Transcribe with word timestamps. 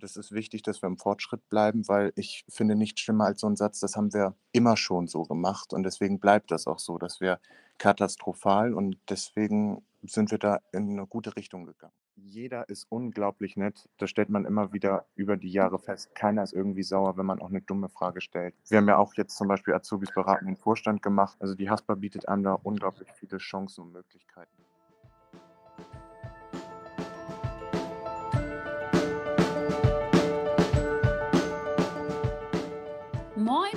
das 0.00 0.16
ist 0.16 0.32
wichtig, 0.32 0.62
dass 0.62 0.82
wir 0.82 0.88
im 0.88 0.98
Fortschritt 0.98 1.48
bleiben, 1.48 1.86
weil 1.88 2.12
ich 2.16 2.44
finde 2.48 2.74
nichts 2.74 3.00
schlimmer 3.00 3.26
als 3.26 3.40
so 3.40 3.46
ein 3.46 3.56
Satz, 3.56 3.80
das 3.80 3.96
haben 3.96 4.12
wir 4.12 4.34
immer 4.52 4.76
schon 4.76 5.06
so 5.06 5.22
gemacht 5.22 5.72
und 5.72 5.82
deswegen 5.82 6.18
bleibt 6.18 6.50
das 6.50 6.66
auch 6.66 6.78
so, 6.78 6.98
dass 6.98 7.20
wir 7.20 7.40
katastrophal 7.78 8.74
und 8.74 8.98
deswegen 9.08 9.84
sind 10.02 10.30
wir 10.30 10.38
da 10.38 10.60
in 10.72 10.90
eine 10.90 11.06
gute 11.06 11.36
Richtung 11.36 11.64
gegangen. 11.64 11.92
Jeder 12.16 12.68
ist 12.68 12.86
unglaublich 12.90 13.56
nett. 13.56 13.88
Das 13.96 14.10
stellt 14.10 14.28
man 14.28 14.44
immer 14.44 14.72
wieder 14.72 15.06
über 15.14 15.38
die 15.38 15.50
Jahre 15.50 15.78
fest. 15.78 16.14
Keiner 16.14 16.42
ist 16.42 16.52
irgendwie 16.52 16.82
sauer, 16.82 17.16
wenn 17.16 17.24
man 17.24 17.40
auch 17.40 17.48
eine 17.48 17.62
dumme 17.62 17.88
Frage 17.88 18.20
stellt. 18.20 18.54
Wir 18.68 18.78
haben 18.78 18.88
ja 18.88 18.98
auch 18.98 19.14
jetzt 19.14 19.36
zum 19.36 19.48
Beispiel 19.48 19.72
Azubis 19.72 20.12
beraten 20.12 20.46
im 20.46 20.56
Vorstand 20.56 21.02
gemacht. 21.02 21.36
Also 21.40 21.54
die 21.54 21.70
Haspa 21.70 21.94
bietet 21.94 22.28
einem 22.28 22.42
da 22.42 22.54
unglaublich 22.54 23.08
viele 23.12 23.38
Chancen 23.38 23.84
und 23.84 23.92
Möglichkeiten. 23.92 24.59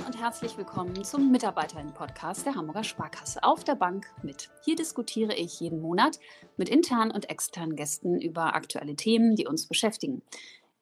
Und 0.06 0.20
herzlich 0.20 0.58
willkommen 0.58 1.02
zum 1.02 1.30
Mitarbeiterinnen-Podcast 1.30 2.44
der 2.44 2.54
Hamburger 2.54 2.84
Sparkasse 2.84 3.42
auf 3.42 3.64
der 3.64 3.74
Bank 3.74 4.06
mit. 4.22 4.50
Hier 4.62 4.76
diskutiere 4.76 5.34
ich 5.34 5.60
jeden 5.60 5.80
Monat 5.80 6.18
mit 6.58 6.68
internen 6.68 7.10
und 7.10 7.30
externen 7.30 7.74
Gästen 7.74 8.20
über 8.20 8.54
aktuelle 8.54 8.96
Themen, 8.96 9.34
die 9.34 9.46
uns 9.46 9.66
beschäftigen. 9.66 10.20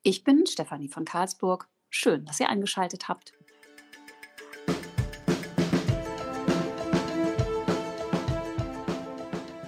Ich 0.02 0.24
bin 0.24 0.44
Stefanie 0.46 0.88
von 0.88 1.04
Karlsburg. 1.04 1.68
Schön, 1.88 2.24
dass 2.24 2.40
ihr 2.40 2.48
eingeschaltet 2.48 3.06
habt. 3.06 3.32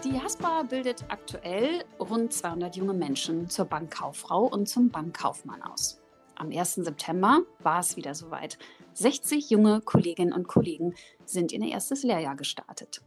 Die 0.02 0.21
HASPA 0.21 0.65
bildet 0.65 1.05
aktuell 1.09 1.85
rund 2.01 2.33
200 2.33 2.75
junge 2.75 2.95
Menschen 2.95 3.49
zur 3.49 3.66
Bankkauffrau 3.66 4.47
und 4.47 4.69
zum 4.69 4.89
Bankkaufmann 4.91 5.63
aus. 5.63 6.01
Am 6.37 6.51
1. 6.51 6.75
September 6.75 7.43
war 7.61 7.79
es 7.79 7.97
wieder 7.97 8.15
soweit. 8.15 8.59
60 8.95 9.51
junge 9.51 9.80
Kolleginnen 9.80 10.32
und 10.32 10.46
Kollegen 10.46 10.95
sind 11.24 11.52
in 11.52 11.63
ihr 11.63 11.73
erstes 11.73 12.05
Lehrjahr 12.05 12.37
gestartet. 12.37 13.02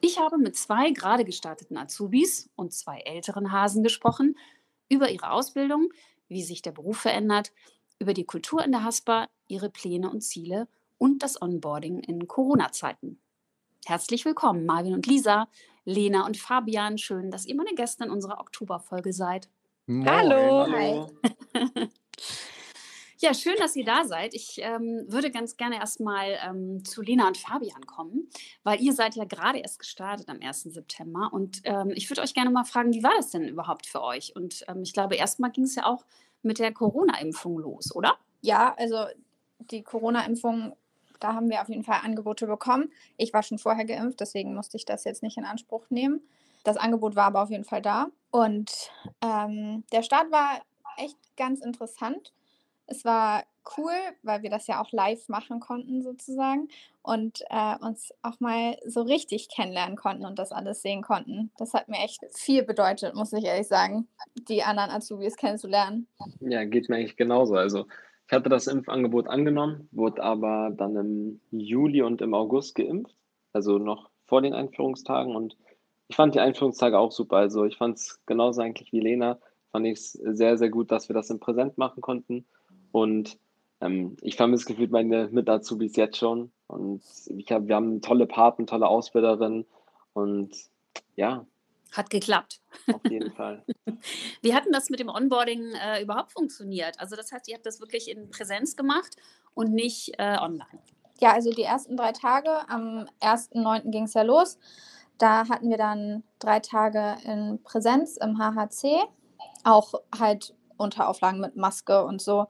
Ich 0.00 0.18
habe 0.18 0.38
mit 0.38 0.56
zwei 0.56 0.90
gerade 0.90 1.24
gestarteten 1.24 1.76
Azubis 1.76 2.50
und 2.56 2.72
zwei 2.72 3.00
älteren 3.00 3.52
Hasen 3.52 3.82
gesprochen 3.82 4.36
über 4.88 5.10
ihre 5.10 5.30
Ausbildung, 5.30 5.92
wie 6.28 6.42
sich 6.42 6.62
der 6.62 6.72
Beruf 6.72 6.98
verändert, 6.98 7.52
über 7.98 8.14
die 8.14 8.24
Kultur 8.24 8.64
in 8.64 8.72
der 8.72 8.82
Haspa, 8.82 9.28
ihre 9.46 9.70
Pläne 9.70 10.10
und 10.10 10.22
Ziele 10.22 10.68
und 10.98 11.22
das 11.22 11.40
Onboarding 11.40 12.00
in 12.00 12.26
Corona-Zeiten. 12.26 13.20
Herzlich 13.86 14.24
willkommen, 14.24 14.66
Marvin 14.66 14.94
und 14.94 15.06
Lisa, 15.06 15.48
Lena 15.84 16.26
und 16.26 16.36
Fabian. 16.36 16.98
Schön, 16.98 17.30
dass 17.30 17.46
ihr 17.46 17.54
meine 17.54 17.74
Gäste 17.74 18.04
in 18.04 18.10
unserer 18.10 18.40
Oktoberfolge 18.40 19.12
seid. 19.12 19.48
Moin. 19.86 20.08
Hallo. 20.08 20.66
Hi. 20.72 21.88
Ja, 23.22 23.34
schön, 23.34 23.56
dass 23.58 23.76
ihr 23.76 23.84
da 23.84 24.04
seid. 24.06 24.32
Ich 24.32 24.62
ähm, 24.62 25.04
würde 25.06 25.30
ganz 25.30 25.58
gerne 25.58 25.76
erstmal 25.76 26.38
ähm, 26.42 26.82
zu 26.86 27.02
Lena 27.02 27.28
und 27.28 27.36
Fabian 27.36 27.84
kommen, 27.84 28.30
weil 28.62 28.80
ihr 28.80 28.94
seid 28.94 29.14
ja 29.14 29.24
gerade 29.24 29.58
erst 29.58 29.78
gestartet 29.78 30.30
am 30.30 30.40
1. 30.40 30.62
September. 30.62 31.28
Und 31.30 31.60
ähm, 31.64 31.92
ich 31.94 32.08
würde 32.08 32.22
euch 32.22 32.32
gerne 32.32 32.48
mal 32.48 32.64
fragen, 32.64 32.94
wie 32.94 33.02
war 33.02 33.12
das 33.14 33.28
denn 33.30 33.46
überhaupt 33.46 33.84
für 33.84 34.02
euch? 34.02 34.34
Und 34.34 34.64
ähm, 34.68 34.80
ich 34.84 34.94
glaube, 34.94 35.16
erstmal 35.16 35.50
ging 35.50 35.64
es 35.64 35.74
ja 35.74 35.84
auch 35.84 36.06
mit 36.40 36.60
der 36.60 36.72
Corona-Impfung 36.72 37.58
los, 37.58 37.94
oder? 37.94 38.16
Ja, 38.40 38.74
also 38.78 39.04
die 39.58 39.82
Corona-Impfung, 39.82 40.74
da 41.20 41.34
haben 41.34 41.50
wir 41.50 41.60
auf 41.60 41.68
jeden 41.68 41.84
Fall 41.84 42.00
Angebote 42.02 42.46
bekommen. 42.46 42.90
Ich 43.18 43.34
war 43.34 43.42
schon 43.42 43.58
vorher 43.58 43.84
geimpft, 43.84 44.20
deswegen 44.20 44.54
musste 44.54 44.78
ich 44.78 44.86
das 44.86 45.04
jetzt 45.04 45.22
nicht 45.22 45.36
in 45.36 45.44
Anspruch 45.44 45.84
nehmen. 45.90 46.22
Das 46.64 46.78
Angebot 46.78 47.16
war 47.16 47.26
aber 47.26 47.42
auf 47.42 47.50
jeden 47.50 47.64
Fall 47.64 47.82
da. 47.82 48.06
Und 48.30 48.90
ähm, 49.20 49.84
der 49.92 50.02
Start 50.02 50.32
war 50.32 50.62
echt 50.96 51.18
ganz 51.36 51.60
interessant 51.60 52.32
es 52.90 53.04
war 53.04 53.44
cool, 53.78 53.92
weil 54.22 54.42
wir 54.42 54.50
das 54.50 54.66
ja 54.66 54.82
auch 54.82 54.90
live 54.92 55.28
machen 55.28 55.60
konnten 55.60 56.02
sozusagen 56.02 56.68
und 57.02 57.42
äh, 57.50 57.76
uns 57.80 58.12
auch 58.22 58.40
mal 58.40 58.76
so 58.86 59.02
richtig 59.02 59.48
kennenlernen 59.48 59.96
konnten 59.96 60.26
und 60.26 60.38
das 60.38 60.52
alles 60.52 60.82
sehen 60.82 61.02
konnten. 61.02 61.50
Das 61.56 61.72
hat 61.72 61.88
mir 61.88 61.98
echt 61.98 62.20
viel 62.32 62.64
bedeutet, 62.64 63.14
muss 63.14 63.32
ich 63.32 63.44
ehrlich 63.44 63.68
sagen, 63.68 64.08
die 64.48 64.62
anderen 64.62 64.90
Azubis 64.90 65.36
kennenzulernen. 65.36 66.08
Ja, 66.40 66.64
geht 66.64 66.88
mir 66.88 66.96
eigentlich 66.96 67.16
genauso. 67.16 67.54
Also 67.54 67.86
ich 68.26 68.32
hatte 68.32 68.48
das 68.48 68.66
Impfangebot 68.66 69.28
angenommen, 69.28 69.88
wurde 69.92 70.22
aber 70.22 70.70
dann 70.76 70.96
im 70.96 71.40
Juli 71.50 72.02
und 72.02 72.20
im 72.22 72.34
August 72.34 72.74
geimpft, 72.74 73.14
also 73.52 73.78
noch 73.78 74.10
vor 74.26 74.42
den 74.42 74.54
Einführungstagen 74.54 75.34
und 75.34 75.56
ich 76.08 76.16
fand 76.16 76.34
die 76.34 76.40
Einführungstage 76.40 76.98
auch 76.98 77.12
super. 77.12 77.36
Also 77.36 77.64
ich 77.64 77.76
fand 77.76 77.98
es 77.98 78.20
genauso 78.26 78.62
eigentlich 78.62 78.92
wie 78.92 78.98
Lena, 78.98 79.38
fand 79.70 79.86
ich 79.86 79.92
es 79.92 80.12
sehr, 80.12 80.58
sehr 80.58 80.68
gut, 80.68 80.90
dass 80.90 81.08
wir 81.08 81.14
das 81.14 81.30
im 81.30 81.38
Präsent 81.38 81.78
machen 81.78 82.00
konnten 82.00 82.46
und 82.92 83.38
ähm, 83.80 84.16
ich 84.20 84.36
vermisse 84.36 84.66
gefühlt 84.66 84.90
meine 84.90 85.28
Mit-Azubis 85.28 85.96
jetzt 85.96 86.18
schon. 86.18 86.52
Und 86.66 87.02
ich 87.26 87.50
hab, 87.50 87.66
wir 87.66 87.74
haben 87.74 88.00
tolle 88.02 88.26
Paten, 88.26 88.66
tolle 88.66 88.88
Ausbilderinnen. 88.88 89.66
Und 90.12 90.54
ja. 91.16 91.46
Hat 91.92 92.10
geklappt. 92.10 92.60
Auf 92.92 93.00
jeden 93.10 93.32
Fall. 93.32 93.64
Wie 94.42 94.54
hat 94.54 94.64
denn 94.64 94.72
das 94.72 94.90
mit 94.90 95.00
dem 95.00 95.08
Onboarding 95.08 95.72
äh, 95.74 96.02
überhaupt 96.02 96.32
funktioniert? 96.32 97.00
Also 97.00 97.16
das 97.16 97.32
heißt, 97.32 97.48
ihr 97.48 97.54
habt 97.54 97.66
das 97.66 97.80
wirklich 97.80 98.08
in 98.08 98.30
Präsenz 98.30 98.76
gemacht 98.76 99.16
und 99.54 99.72
nicht 99.72 100.12
äh, 100.18 100.36
online? 100.38 100.78
Ja, 101.20 101.32
also 101.32 101.50
die 101.50 101.62
ersten 101.62 101.96
drei 101.96 102.12
Tage, 102.12 102.68
am 102.68 103.08
1.9. 103.20 103.90
ging 103.90 104.04
es 104.04 104.14
ja 104.14 104.22
los. 104.22 104.58
Da 105.18 105.48
hatten 105.48 105.68
wir 105.68 105.76
dann 105.76 106.22
drei 106.38 106.60
Tage 106.60 107.16
in 107.24 107.60
Präsenz 107.62 108.16
im 108.16 108.38
HHC, 108.38 109.02
auch 109.64 109.92
halt 110.18 110.54
unter 110.80 111.08
Auflagen 111.08 111.40
mit 111.40 111.56
Maske 111.56 112.04
und 112.04 112.20
so. 112.20 112.46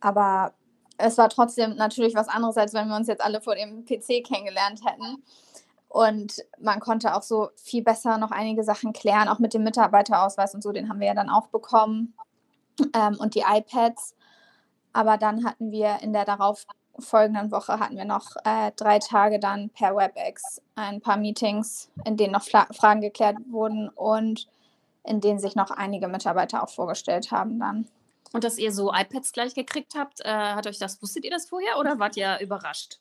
Aber 0.00 0.52
es 0.98 1.18
war 1.18 1.28
trotzdem 1.28 1.76
natürlich 1.76 2.14
was 2.14 2.28
anderes, 2.28 2.56
als 2.56 2.74
wenn 2.74 2.88
wir 2.88 2.96
uns 2.96 3.08
jetzt 3.08 3.24
alle 3.24 3.40
vor 3.40 3.54
dem 3.54 3.84
PC 3.84 4.24
kennengelernt 4.26 4.80
hätten. 4.84 5.22
Und 5.88 6.36
man 6.58 6.80
konnte 6.80 7.14
auch 7.14 7.22
so 7.22 7.50
viel 7.56 7.82
besser 7.82 8.16
noch 8.18 8.30
einige 8.30 8.64
Sachen 8.64 8.92
klären, 8.92 9.28
auch 9.28 9.38
mit 9.38 9.52
dem 9.52 9.62
Mitarbeiterausweis 9.62 10.54
und 10.54 10.62
so, 10.62 10.72
den 10.72 10.88
haben 10.88 11.00
wir 11.00 11.08
ja 11.08 11.14
dann 11.14 11.28
auch 11.28 11.48
bekommen. 11.48 12.14
Ähm, 12.94 13.16
und 13.18 13.34
die 13.34 13.44
iPads. 13.46 14.14
Aber 14.94 15.18
dann 15.18 15.44
hatten 15.44 15.70
wir 15.70 15.98
in 16.00 16.12
der 16.12 16.24
darauf 16.24 16.66
folgenden 16.98 17.50
Woche 17.50 17.78
hatten 17.78 17.96
wir 17.96 18.04
noch 18.04 18.36
äh, 18.44 18.70
drei 18.76 18.98
Tage 18.98 19.38
dann 19.38 19.70
per 19.70 19.96
WebEx 19.96 20.60
ein 20.74 21.00
paar 21.00 21.16
Meetings, 21.16 21.90
in 22.04 22.16
denen 22.16 22.32
noch 22.32 22.42
Fla 22.42 22.66
Fragen 22.72 23.00
geklärt 23.00 23.36
wurden 23.50 23.88
und 23.88 24.46
in 25.04 25.20
denen 25.20 25.38
sich 25.38 25.54
noch 25.54 25.70
einige 25.70 26.08
Mitarbeiter 26.08 26.62
auch 26.62 26.70
vorgestellt 26.70 27.30
haben 27.30 27.58
dann. 27.58 27.88
Und 28.32 28.44
dass 28.44 28.58
ihr 28.58 28.72
so 28.72 28.92
iPads 28.92 29.32
gleich 29.32 29.54
gekriegt 29.54 29.94
habt, 29.96 30.20
äh, 30.20 30.28
hat 30.28 30.66
euch 30.66 30.78
das, 30.78 31.02
wusstet 31.02 31.24
ihr 31.24 31.30
das 31.30 31.48
vorher 31.48 31.78
oder 31.78 31.98
wart 31.98 32.16
ihr 32.16 32.38
überrascht? 32.40 32.98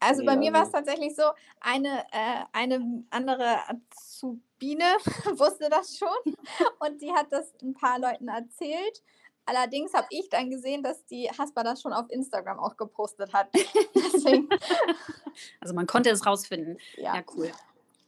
Also 0.00 0.24
bei 0.24 0.36
mir 0.36 0.52
war 0.52 0.64
es 0.64 0.70
tatsächlich 0.70 1.16
so, 1.16 1.22
eine, 1.60 2.00
äh, 2.12 2.44
eine 2.52 3.04
andere 3.08 3.56
Azubine 3.68 4.84
wusste 5.38 5.70
das 5.70 5.96
schon 5.96 6.08
und 6.80 7.00
die 7.00 7.12
hat 7.12 7.28
das 7.30 7.54
ein 7.62 7.72
paar 7.72 7.98
Leuten 7.98 8.28
erzählt. 8.28 9.02
Allerdings 9.46 9.92
habe 9.94 10.06
ich 10.10 10.28
dann 10.30 10.50
gesehen, 10.50 10.82
dass 10.82 11.04
die 11.06 11.30
Haspa 11.30 11.62
das 11.62 11.80
schon 11.80 11.92
auf 11.92 12.10
Instagram 12.10 12.58
auch 12.58 12.76
gepostet 12.76 13.32
hat. 13.32 13.48
also 15.60 15.74
man 15.74 15.86
konnte 15.86 16.10
es 16.10 16.24
rausfinden. 16.24 16.78
Ja, 16.96 17.16
ja 17.16 17.22
cool. 17.34 17.50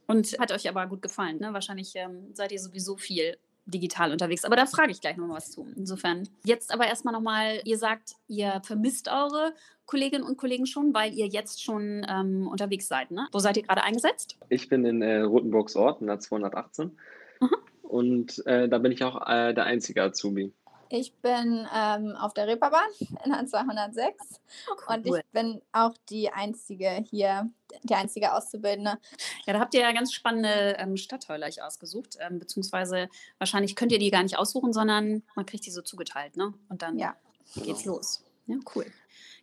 Und 0.06 0.38
hat 0.38 0.52
euch 0.52 0.68
aber 0.68 0.86
gut 0.86 1.02
gefallen. 1.02 1.38
Ne? 1.40 1.52
Wahrscheinlich 1.52 1.92
ähm, 1.96 2.28
seid 2.32 2.52
ihr 2.52 2.60
sowieso 2.60 2.96
viel 2.96 3.36
digital 3.66 4.12
unterwegs. 4.12 4.44
Aber 4.44 4.56
da 4.56 4.66
frage 4.66 4.92
ich 4.92 5.00
gleich 5.00 5.16
noch 5.16 5.26
mal 5.26 5.36
was 5.36 5.50
zu. 5.50 5.66
Insofern. 5.76 6.28
Jetzt 6.44 6.72
aber 6.72 6.86
erstmal 6.86 7.12
nochmal, 7.12 7.60
ihr 7.64 7.78
sagt, 7.78 8.12
ihr 8.28 8.60
vermisst 8.64 9.08
eure 9.08 9.52
Kolleginnen 9.86 10.24
und 10.24 10.36
Kollegen 10.36 10.66
schon, 10.66 10.94
weil 10.94 11.12
ihr 11.14 11.26
jetzt 11.26 11.62
schon 11.62 12.06
ähm, 12.08 12.46
unterwegs 12.48 12.88
seid. 12.88 13.10
Ne? 13.10 13.28
Wo 13.32 13.38
seid 13.38 13.56
ihr 13.56 13.64
gerade 13.64 13.82
eingesetzt? 13.82 14.36
Ich 14.48 14.68
bin 14.68 14.84
in 14.84 15.02
äh, 15.02 15.20
Rotenburgs 15.20 15.76
Ort, 15.76 16.00
in 16.00 16.06
der 16.06 16.20
218. 16.20 16.96
Mhm. 17.40 17.48
Und 17.82 18.46
äh, 18.46 18.68
da 18.68 18.78
bin 18.78 18.92
ich 18.92 19.02
auch 19.04 19.26
äh, 19.28 19.52
der 19.52 19.64
einzige 19.64 20.02
Azubi. 20.02 20.52
Ich 20.88 21.14
bin 21.14 21.66
ähm, 21.74 22.16
auf 22.16 22.34
der 22.34 22.46
Reeperbahn 22.46 22.88
in 23.24 23.32
der 23.32 23.46
206 23.46 24.40
cool. 24.68 24.76
und 24.94 25.06
ich 25.06 25.24
bin 25.32 25.60
auch 25.72 25.94
die 26.08 26.30
einzige 26.30 27.04
hier, 27.10 27.50
die 27.82 27.94
einzige 27.94 28.32
Auszubildende. 28.32 28.98
Ja, 29.46 29.52
da 29.52 29.60
habt 29.60 29.74
ihr 29.74 29.80
ja 29.80 29.92
ganz 29.92 30.12
spannende 30.12 30.76
ähm, 30.78 30.96
Stadtteile 30.96 31.46
euch 31.46 31.62
ausgesucht, 31.62 32.16
ähm, 32.20 32.38
beziehungsweise 32.38 33.08
wahrscheinlich 33.38 33.74
könnt 33.74 33.92
ihr 33.92 33.98
die 33.98 34.10
gar 34.10 34.22
nicht 34.22 34.38
aussuchen, 34.38 34.72
sondern 34.72 35.22
man 35.34 35.46
kriegt 35.46 35.66
die 35.66 35.70
so 35.70 35.82
zugeteilt, 35.82 36.36
ne? 36.36 36.54
Und 36.68 36.82
dann 36.82 36.98
ja. 36.98 37.16
geht's 37.56 37.84
los. 37.84 38.24
Ja, 38.46 38.56
cool. 38.74 38.86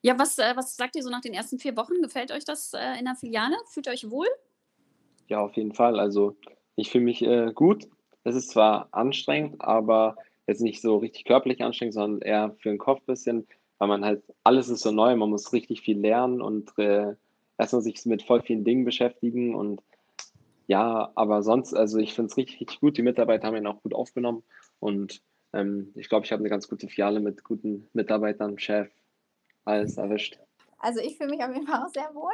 Ja, 0.01 0.17
was, 0.17 0.37
äh, 0.37 0.55
was 0.55 0.75
sagt 0.75 0.95
ihr 0.95 1.03
so 1.03 1.09
nach 1.09 1.21
den 1.21 1.33
ersten 1.33 1.59
vier 1.59 1.75
Wochen? 1.75 2.01
Gefällt 2.01 2.31
euch 2.31 2.45
das 2.45 2.73
äh, 2.73 2.99
in 2.99 3.05
der 3.05 3.15
Filiale? 3.15 3.55
Fühlt 3.67 3.87
ihr 3.87 3.93
euch 3.93 4.09
wohl? 4.09 4.27
Ja, 5.27 5.39
auf 5.39 5.55
jeden 5.55 5.73
Fall. 5.73 5.99
Also 5.99 6.35
ich 6.75 6.91
fühle 6.91 7.05
mich 7.05 7.21
äh, 7.21 7.51
gut. 7.53 7.87
Es 8.23 8.35
ist 8.35 8.51
zwar 8.51 8.87
anstrengend, 8.91 9.61
aber 9.61 10.15
jetzt 10.47 10.61
nicht 10.61 10.81
so 10.81 10.97
richtig 10.97 11.25
körperlich 11.25 11.63
anstrengend, 11.63 11.93
sondern 11.93 12.21
eher 12.21 12.55
für 12.59 12.69
den 12.69 12.77
Kopf 12.77 12.99
ein 13.01 13.05
bisschen, 13.05 13.47
weil 13.77 13.87
man 13.87 14.05
halt, 14.05 14.23
alles 14.43 14.69
ist 14.69 14.81
so 14.81 14.91
neu, 14.91 15.15
man 15.15 15.29
muss 15.29 15.53
richtig 15.53 15.81
viel 15.81 15.99
lernen 15.99 16.41
und 16.41 16.77
äh, 16.77 17.15
erstmal 17.57 17.81
sich 17.81 18.05
mit 18.05 18.23
voll 18.23 18.41
vielen 18.41 18.63
Dingen 18.63 18.85
beschäftigen 18.85 19.55
und 19.55 19.81
ja, 20.67 21.11
aber 21.15 21.43
sonst, 21.43 21.73
also 21.73 21.97
ich 21.97 22.13
finde 22.13 22.31
es 22.31 22.37
richtig, 22.37 22.61
richtig 22.61 22.79
gut. 22.79 22.97
Die 22.97 23.01
Mitarbeiter 23.01 23.47
haben 23.47 23.57
ihn 23.57 23.67
auch 23.67 23.81
gut 23.81 23.93
aufgenommen 23.93 24.43
und 24.79 25.21
ähm, 25.51 25.91
ich 25.95 26.09
glaube, 26.09 26.25
ich 26.25 26.31
habe 26.31 26.39
eine 26.39 26.49
ganz 26.49 26.67
gute 26.67 26.87
Filiale 26.87 27.19
mit 27.19 27.43
guten 27.43 27.87
Mitarbeitern, 27.93 28.57
Chef, 28.57 28.89
alles 29.65 29.97
erwischt. 29.97 30.39
Also 30.79 30.99
ich 30.99 31.17
fühle 31.17 31.31
mich 31.31 31.43
auf 31.43 31.53
jeden 31.53 31.67
Fall 31.67 31.83
auch 31.83 31.93
sehr 31.93 32.13
wohl. 32.13 32.31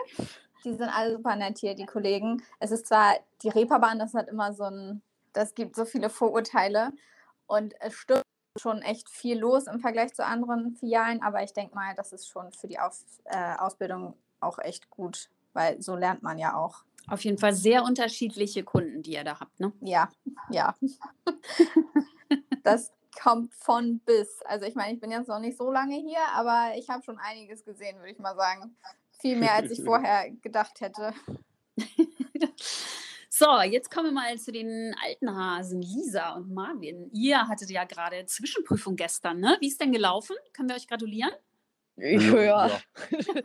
Die 0.63 0.73
sind 0.73 0.89
alle 0.89 1.15
super 1.15 1.35
nett 1.35 1.57
hier, 1.57 1.75
die 1.75 1.85
Kollegen. 1.85 2.41
Es 2.59 2.71
ist 2.71 2.88
zwar 2.88 3.15
die 3.44 3.50
Reeperbahn, 3.50 4.00
das 4.00 4.13
hat 4.13 4.27
immer 4.27 4.53
so 4.53 4.63
ein, 4.63 5.01
das 5.33 5.56
gibt 5.56 5.75
so 5.75 5.85
viele 5.85 6.09
Vorurteile 6.09 6.91
und 7.49 7.73
es 7.81 7.95
stimmt 7.95 8.23
schon 8.57 8.81
echt 8.81 9.09
viel 9.09 9.39
los 9.39 9.67
im 9.67 9.79
Vergleich 9.79 10.13
zu 10.13 10.25
anderen 10.25 10.75
Filialen, 10.75 11.21
aber 11.21 11.43
ich 11.43 11.53
denke 11.53 11.75
mal, 11.75 11.95
das 11.95 12.13
ist 12.13 12.27
schon 12.27 12.51
für 12.51 12.67
die 12.67 12.79
Auf, 12.79 12.99
äh, 13.25 13.55
Ausbildung 13.57 14.15
auch 14.39 14.59
echt 14.59 14.89
gut, 14.89 15.29
weil 15.53 15.81
so 15.81 15.95
lernt 15.95 16.23
man 16.23 16.37
ja 16.37 16.55
auch. 16.55 16.83
Auf 17.07 17.23
jeden 17.23 17.37
Fall 17.37 17.53
sehr 17.53 17.83
unterschiedliche 17.83 18.63
Kunden, 18.63 19.01
die 19.01 19.13
ihr 19.13 19.23
da 19.23 19.39
habt, 19.39 19.59
ne? 19.59 19.71
Ja, 19.81 20.09
ja. 20.51 20.75
das 22.63 22.91
kommt 23.19 23.53
von 23.55 23.99
bis. 23.99 24.41
Also 24.43 24.65
ich 24.65 24.75
meine, 24.75 24.93
ich 24.93 24.99
bin 24.99 25.11
jetzt 25.11 25.27
noch 25.27 25.39
nicht 25.39 25.57
so 25.57 25.71
lange 25.71 25.95
hier, 25.95 26.21
aber 26.33 26.73
ich 26.77 26.89
habe 26.89 27.03
schon 27.03 27.17
einiges 27.17 27.65
gesehen, 27.65 27.97
würde 27.97 28.11
ich 28.11 28.19
mal 28.19 28.35
sagen. 28.35 28.75
Viel 29.19 29.37
mehr, 29.37 29.53
als 29.53 29.71
ich 29.71 29.83
vorher 29.83 30.29
gedacht 30.41 30.81
hätte. 30.81 31.13
So, 33.39 33.62
jetzt 33.62 33.89
kommen 33.89 34.07
wir 34.07 34.12
mal 34.12 34.38
zu 34.38 34.51
den 34.51 34.94
alten 35.01 35.33
Hasen, 35.33 35.81
Lisa 35.81 36.33
und 36.33 36.53
Marvin. 36.53 37.09
Ihr 37.13 37.47
hattet 37.47 37.69
ja 37.69 37.86
gerade 37.86 38.25
Zwischenprüfung 38.25 38.97
gestern, 38.97 39.39
ne? 39.39 39.56
Wie 39.62 39.69
ist 39.69 39.80
denn 39.80 39.94
gelaufen? 39.94 40.36
Können 40.51 40.68
wir 40.68 40.75
euch 40.75 40.89
gratulieren? 40.89 41.31
Ja. 41.95 42.41
ja. 42.41 42.81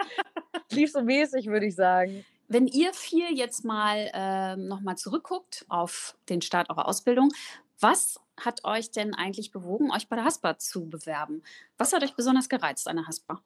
Lief 0.72 0.90
so 0.90 1.00
mäßig, 1.00 1.46
würde 1.46 1.66
ich 1.66 1.76
sagen. 1.76 2.24
Wenn 2.48 2.66
ihr 2.66 2.92
vier 2.92 3.32
jetzt 3.34 3.64
mal 3.64 4.10
äh, 4.12 4.56
nochmal 4.56 4.98
zurückguckt 4.98 5.64
auf 5.68 6.16
den 6.28 6.42
Start 6.42 6.70
eurer 6.70 6.88
Ausbildung, 6.88 7.30
was 7.78 8.18
hat 8.36 8.64
euch 8.64 8.90
denn 8.90 9.14
eigentlich 9.14 9.52
bewogen, 9.52 9.92
euch 9.92 10.08
bei 10.08 10.16
der 10.16 10.24
Haspa 10.24 10.58
zu 10.58 10.90
bewerben? 10.90 11.44
Was 11.78 11.92
hat 11.92 12.02
euch 12.02 12.16
besonders 12.16 12.48
gereizt 12.48 12.88
an 12.88 12.96
der 12.96 13.06
Haspa? 13.06 13.44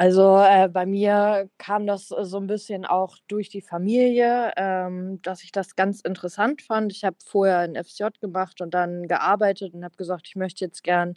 Also 0.00 0.38
äh, 0.38 0.68
bei 0.68 0.86
mir 0.86 1.50
kam 1.58 1.86
das 1.86 2.12
äh, 2.12 2.24
so 2.24 2.36
ein 2.38 2.46
bisschen 2.46 2.86
auch 2.86 3.16
durch 3.26 3.48
die 3.48 3.60
Familie, 3.62 4.52
ähm, 4.56 5.20
dass 5.22 5.42
ich 5.42 5.50
das 5.52 5.74
ganz 5.74 6.00
interessant 6.02 6.62
fand. 6.62 6.92
Ich 6.92 7.04
habe 7.04 7.16
vorher 7.24 7.58
ein 7.60 7.74
FSJ 7.74 8.20
gemacht 8.20 8.60
und 8.60 8.74
dann 8.74 9.08
gearbeitet 9.08 9.74
und 9.74 9.84
habe 9.84 9.96
gesagt, 9.96 10.28
ich 10.28 10.36
möchte 10.36 10.64
jetzt 10.64 10.84
gern 10.84 11.14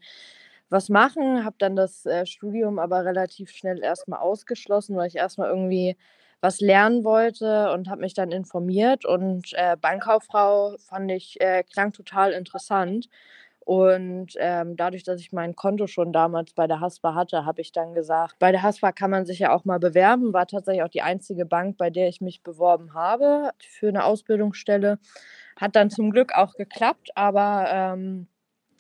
was 0.70 0.90
machen, 0.90 1.46
habe 1.46 1.56
dann 1.60 1.76
das 1.76 2.06
äh, 2.08 2.26
Studium 2.26 2.80
aber 2.80 3.06
relativ 3.06 3.52
schnell 3.52 3.84
erstmal 3.84 4.20
ausgeschlossen, 4.22 4.96
weil 4.96 5.08
ich 5.10 5.16
erstmal 5.18 5.50
irgendwie 5.50 5.96
was 6.42 6.60
lernen 6.62 7.04
wollte 7.04 7.72
und 7.74 7.88
habe 7.90 8.02
mich 8.02 8.14
dann 8.16 8.32
informiert 8.32 9.06
und 9.06 9.54
äh, 9.54 9.76
Bankkauffrau 9.80 10.76
fand 10.80 11.12
ich, 11.12 11.40
äh, 11.42 11.64
klang 11.72 11.92
total 11.94 12.32
interessant. 12.32 13.10
Und 13.72 14.34
ähm, 14.38 14.76
dadurch, 14.76 15.04
dass 15.04 15.22
ich 15.22 15.32
mein 15.32 15.56
Konto 15.56 15.88
schon 15.88 16.12
damals 16.12 16.52
bei 16.52 16.68
der 16.68 16.82
Haspa 16.82 17.16
hatte, 17.16 17.46
habe 17.46 17.62
ich 17.62 17.72
dann 17.72 17.94
gesagt, 17.94 18.36
bei 18.38 18.52
der 18.52 18.64
Haspa 18.64 18.92
kann 18.92 19.10
man 19.10 19.26
sich 19.26 19.40
ja 19.40 19.56
auch 19.56 19.64
mal 19.64 19.80
bewerben. 19.80 20.34
War 20.34 20.46
tatsächlich 20.46 20.84
auch 20.84 20.90
die 20.90 21.04
einzige 21.04 21.46
Bank, 21.46 21.78
bei 21.78 21.90
der 21.90 22.10
ich 22.10 22.20
mich 22.20 22.44
beworben 22.44 22.94
habe 22.94 23.52
für 23.62 23.88
eine 23.88 24.04
Ausbildungsstelle. 24.04 25.00
Hat 25.56 25.78
dann 25.78 25.90
zum 25.90 26.12
Glück 26.12 26.36
auch 26.36 26.56
geklappt, 26.56 27.12
aber 27.16 27.68
ähm, 27.72 28.28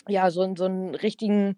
ja, 0.10 0.30
so, 0.30 0.54
so 0.58 0.66
einen 0.66 0.94
richtigen 0.94 1.56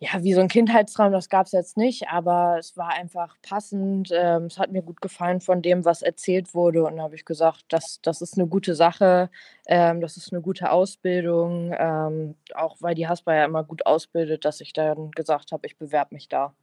ja, 0.00 0.22
wie 0.22 0.32
so 0.32 0.40
ein 0.40 0.48
Kindheitstraum, 0.48 1.10
das 1.10 1.28
gab 1.28 1.46
es 1.46 1.52
jetzt 1.52 1.76
nicht, 1.76 2.08
aber 2.08 2.56
es 2.58 2.76
war 2.76 2.90
einfach 2.90 3.34
passend. 3.42 4.10
Ähm, 4.12 4.44
es 4.44 4.56
hat 4.56 4.70
mir 4.70 4.82
gut 4.82 5.00
gefallen 5.00 5.40
von 5.40 5.60
dem, 5.60 5.84
was 5.84 6.02
erzählt 6.02 6.54
wurde. 6.54 6.84
Und 6.84 6.96
da 6.96 7.02
habe 7.02 7.16
ich 7.16 7.24
gesagt, 7.24 7.64
das, 7.68 7.98
das 8.02 8.22
ist 8.22 8.38
eine 8.38 8.46
gute 8.46 8.76
Sache, 8.76 9.28
ähm, 9.66 10.00
das 10.00 10.16
ist 10.16 10.32
eine 10.32 10.40
gute 10.40 10.70
Ausbildung, 10.70 11.74
ähm, 11.76 12.36
auch 12.54 12.76
weil 12.78 12.94
die 12.94 13.08
Haspa 13.08 13.34
ja 13.34 13.44
immer 13.44 13.64
gut 13.64 13.86
ausbildet, 13.86 14.44
dass 14.44 14.60
ich 14.60 14.72
dann 14.72 15.10
gesagt 15.10 15.50
habe, 15.50 15.66
ich 15.66 15.76
bewerbe 15.76 16.14
mich 16.14 16.28
da. 16.28 16.54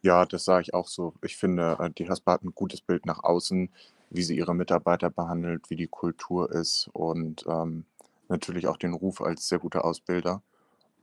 Ja, 0.00 0.24
das 0.24 0.44
sage 0.44 0.62
ich 0.62 0.72
auch 0.72 0.88
so. 0.88 1.12
Ich 1.22 1.36
finde, 1.36 1.76
äh, 1.78 1.90
die 1.90 2.08
Haspa 2.08 2.32
hat 2.32 2.42
ein 2.42 2.54
gutes 2.54 2.80
Bild 2.80 3.04
nach 3.04 3.22
außen, 3.22 3.68
wie 4.08 4.22
sie 4.22 4.36
ihre 4.36 4.54
Mitarbeiter 4.54 5.10
behandelt, 5.10 5.68
wie 5.68 5.76
die 5.76 5.88
Kultur 5.88 6.50
ist 6.50 6.88
und 6.94 7.44
ähm, 7.48 7.84
natürlich 8.28 8.66
auch 8.66 8.78
den 8.78 8.94
Ruf 8.94 9.20
als 9.20 9.46
sehr 9.48 9.58
guter 9.58 9.84
Ausbilder. 9.84 10.40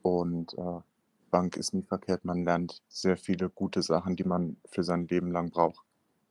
Und 0.02 0.54
äh, 0.58 0.80
Bank 1.33 1.57
ist 1.57 1.74
nie 1.74 1.81
verkehrt. 1.81 2.25
Man 2.25 2.45
lernt 2.45 2.83
sehr 2.88 3.18
viele 3.18 3.50
gute 3.50 3.81
Sachen, 3.81 4.15
die 4.15 4.24
man 4.24 4.56
für 4.68 4.83
sein 4.83 5.07
Leben 5.07 5.31
lang 5.31 5.50
braucht. 5.50 5.83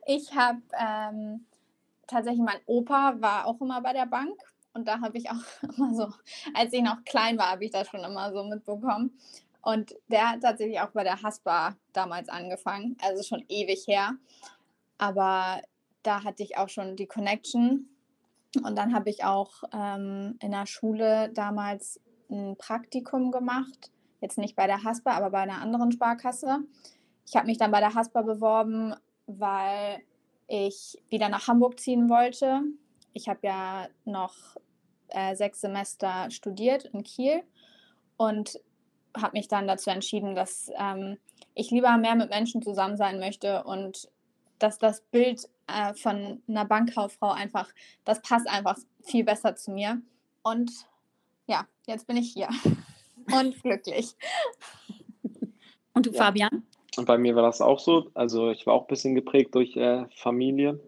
Ich 0.06 0.32
habe 0.32 0.62
ähm, 0.78 1.44
tatsächlich, 2.06 2.44
mein 2.44 2.60
Opa 2.66 3.16
war 3.18 3.46
auch 3.46 3.60
immer 3.60 3.80
bei 3.82 3.92
der 3.92 4.06
Bank 4.06 4.38
und 4.74 4.86
da 4.86 5.00
habe 5.00 5.18
ich 5.18 5.28
auch 5.28 5.42
immer 5.76 5.92
so, 5.92 6.06
als 6.54 6.72
ich 6.72 6.82
noch 6.82 7.04
klein 7.04 7.36
war, 7.36 7.50
habe 7.50 7.64
ich 7.64 7.72
das 7.72 7.88
schon 7.88 8.04
immer 8.04 8.32
so 8.32 8.44
mitbekommen. 8.44 9.18
Und 9.60 9.96
der 10.06 10.30
hat 10.30 10.40
tatsächlich 10.40 10.80
auch 10.80 10.90
bei 10.90 11.02
der 11.02 11.20
Haspa 11.20 11.76
damals 11.92 12.28
angefangen, 12.28 12.96
also 13.02 13.24
schon 13.24 13.44
ewig 13.48 13.86
her. 13.88 14.12
Aber 14.98 15.62
da 16.04 16.22
hatte 16.22 16.44
ich 16.44 16.58
auch 16.58 16.68
schon 16.68 16.94
die 16.94 17.06
Connection. 17.06 17.88
Und 18.62 18.76
dann 18.76 18.94
habe 18.94 19.10
ich 19.10 19.24
auch 19.24 19.64
ähm, 19.72 20.36
in 20.40 20.52
der 20.52 20.66
Schule 20.66 21.30
damals 21.32 22.00
ein 22.30 22.56
Praktikum 22.56 23.32
gemacht 23.32 23.90
Jetzt 24.22 24.38
nicht 24.38 24.54
bei 24.54 24.68
der 24.68 24.84
Haspa, 24.84 25.10
aber 25.10 25.30
bei 25.30 25.40
einer 25.40 25.60
anderen 25.60 25.90
Sparkasse. 25.90 26.60
Ich 27.26 27.34
habe 27.34 27.46
mich 27.46 27.58
dann 27.58 27.72
bei 27.72 27.80
der 27.80 27.94
Haspa 27.94 28.22
beworben, 28.22 28.94
weil 29.26 30.00
ich 30.46 30.96
wieder 31.10 31.28
nach 31.28 31.48
Hamburg 31.48 31.80
ziehen 31.80 32.08
wollte. 32.08 32.62
Ich 33.12 33.28
habe 33.28 33.40
ja 33.42 33.88
noch 34.04 34.34
äh, 35.08 35.34
sechs 35.34 35.60
Semester 35.60 36.30
studiert 36.30 36.84
in 36.84 37.02
Kiel 37.02 37.42
und 38.16 38.60
habe 39.16 39.36
mich 39.36 39.48
dann 39.48 39.66
dazu 39.66 39.90
entschieden, 39.90 40.36
dass 40.36 40.70
ähm, 40.78 41.18
ich 41.54 41.72
lieber 41.72 41.96
mehr 41.98 42.14
mit 42.14 42.30
Menschen 42.30 42.62
zusammen 42.62 42.96
sein 42.96 43.18
möchte 43.18 43.64
und 43.64 44.08
dass 44.60 44.78
das 44.78 45.00
Bild 45.00 45.48
äh, 45.66 45.94
von 45.94 46.40
einer 46.46 46.64
Bankkauffrau 46.64 47.32
einfach, 47.32 47.68
das 48.04 48.22
passt 48.22 48.48
einfach 48.48 48.78
viel 49.02 49.24
besser 49.24 49.56
zu 49.56 49.72
mir. 49.72 50.00
Und 50.42 50.70
ja, 51.46 51.66
jetzt 51.86 52.06
bin 52.06 52.16
ich 52.16 52.32
hier 52.32 52.48
und 53.32 53.62
glücklich. 53.62 54.14
Und 55.94 56.06
du, 56.06 56.10
ja. 56.10 56.24
Fabian? 56.24 56.62
Und 56.96 57.06
bei 57.06 57.18
mir 57.18 57.34
war 57.34 57.42
das 57.42 57.60
auch 57.60 57.78
so. 57.78 58.10
Also 58.14 58.50
ich 58.50 58.66
war 58.66 58.74
auch 58.74 58.82
ein 58.82 58.88
bisschen 58.88 59.14
geprägt 59.14 59.54
durch 59.54 59.76
äh, 59.76 60.06
Familie. 60.14 60.80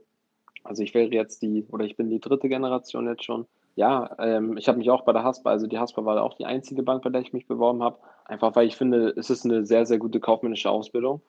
Also 0.63 0.83
ich 0.83 0.95
wäre 0.95 1.11
jetzt 1.11 1.43
die, 1.43 1.67
oder 1.71 1.85
ich 1.85 1.97
bin 1.97 2.09
die 2.09 2.21
dritte 2.21 2.49
Generation 2.49 3.07
jetzt 3.07 3.25
schon. 3.25 3.47
Ja, 3.77 4.15
ähm, 4.19 4.57
ich 4.57 4.69
habe 4.69 4.79
mich 4.79 4.91
auch 4.91 5.03
bei 5.03 5.13
der 5.13 5.25
Haspa, 5.25 5.51
also 5.51 5.67
die 5.67 5.79
Haspa 5.79 6.05
war 6.05 6.23
auch 6.23 6.35
die 6.35 6.47
einzige 6.47 6.83
Bank, 6.83 7.03
bei 7.03 7.11
der 7.11 7.21
ich 7.21 7.33
mich 7.33 7.47
beworben 7.47 7.83
habe. 7.83 7.99
Einfach 8.25 8.55
weil 8.55 8.67
ich 8.67 8.77
finde, 8.77 9.09
es 9.17 9.31
ist 9.31 9.45
eine 9.45 9.67
sehr, 9.67 9.85
sehr 9.85 9.99
gute 9.99 10.21
kaufmännische 10.21 10.71
Ausbildung. 10.71 11.21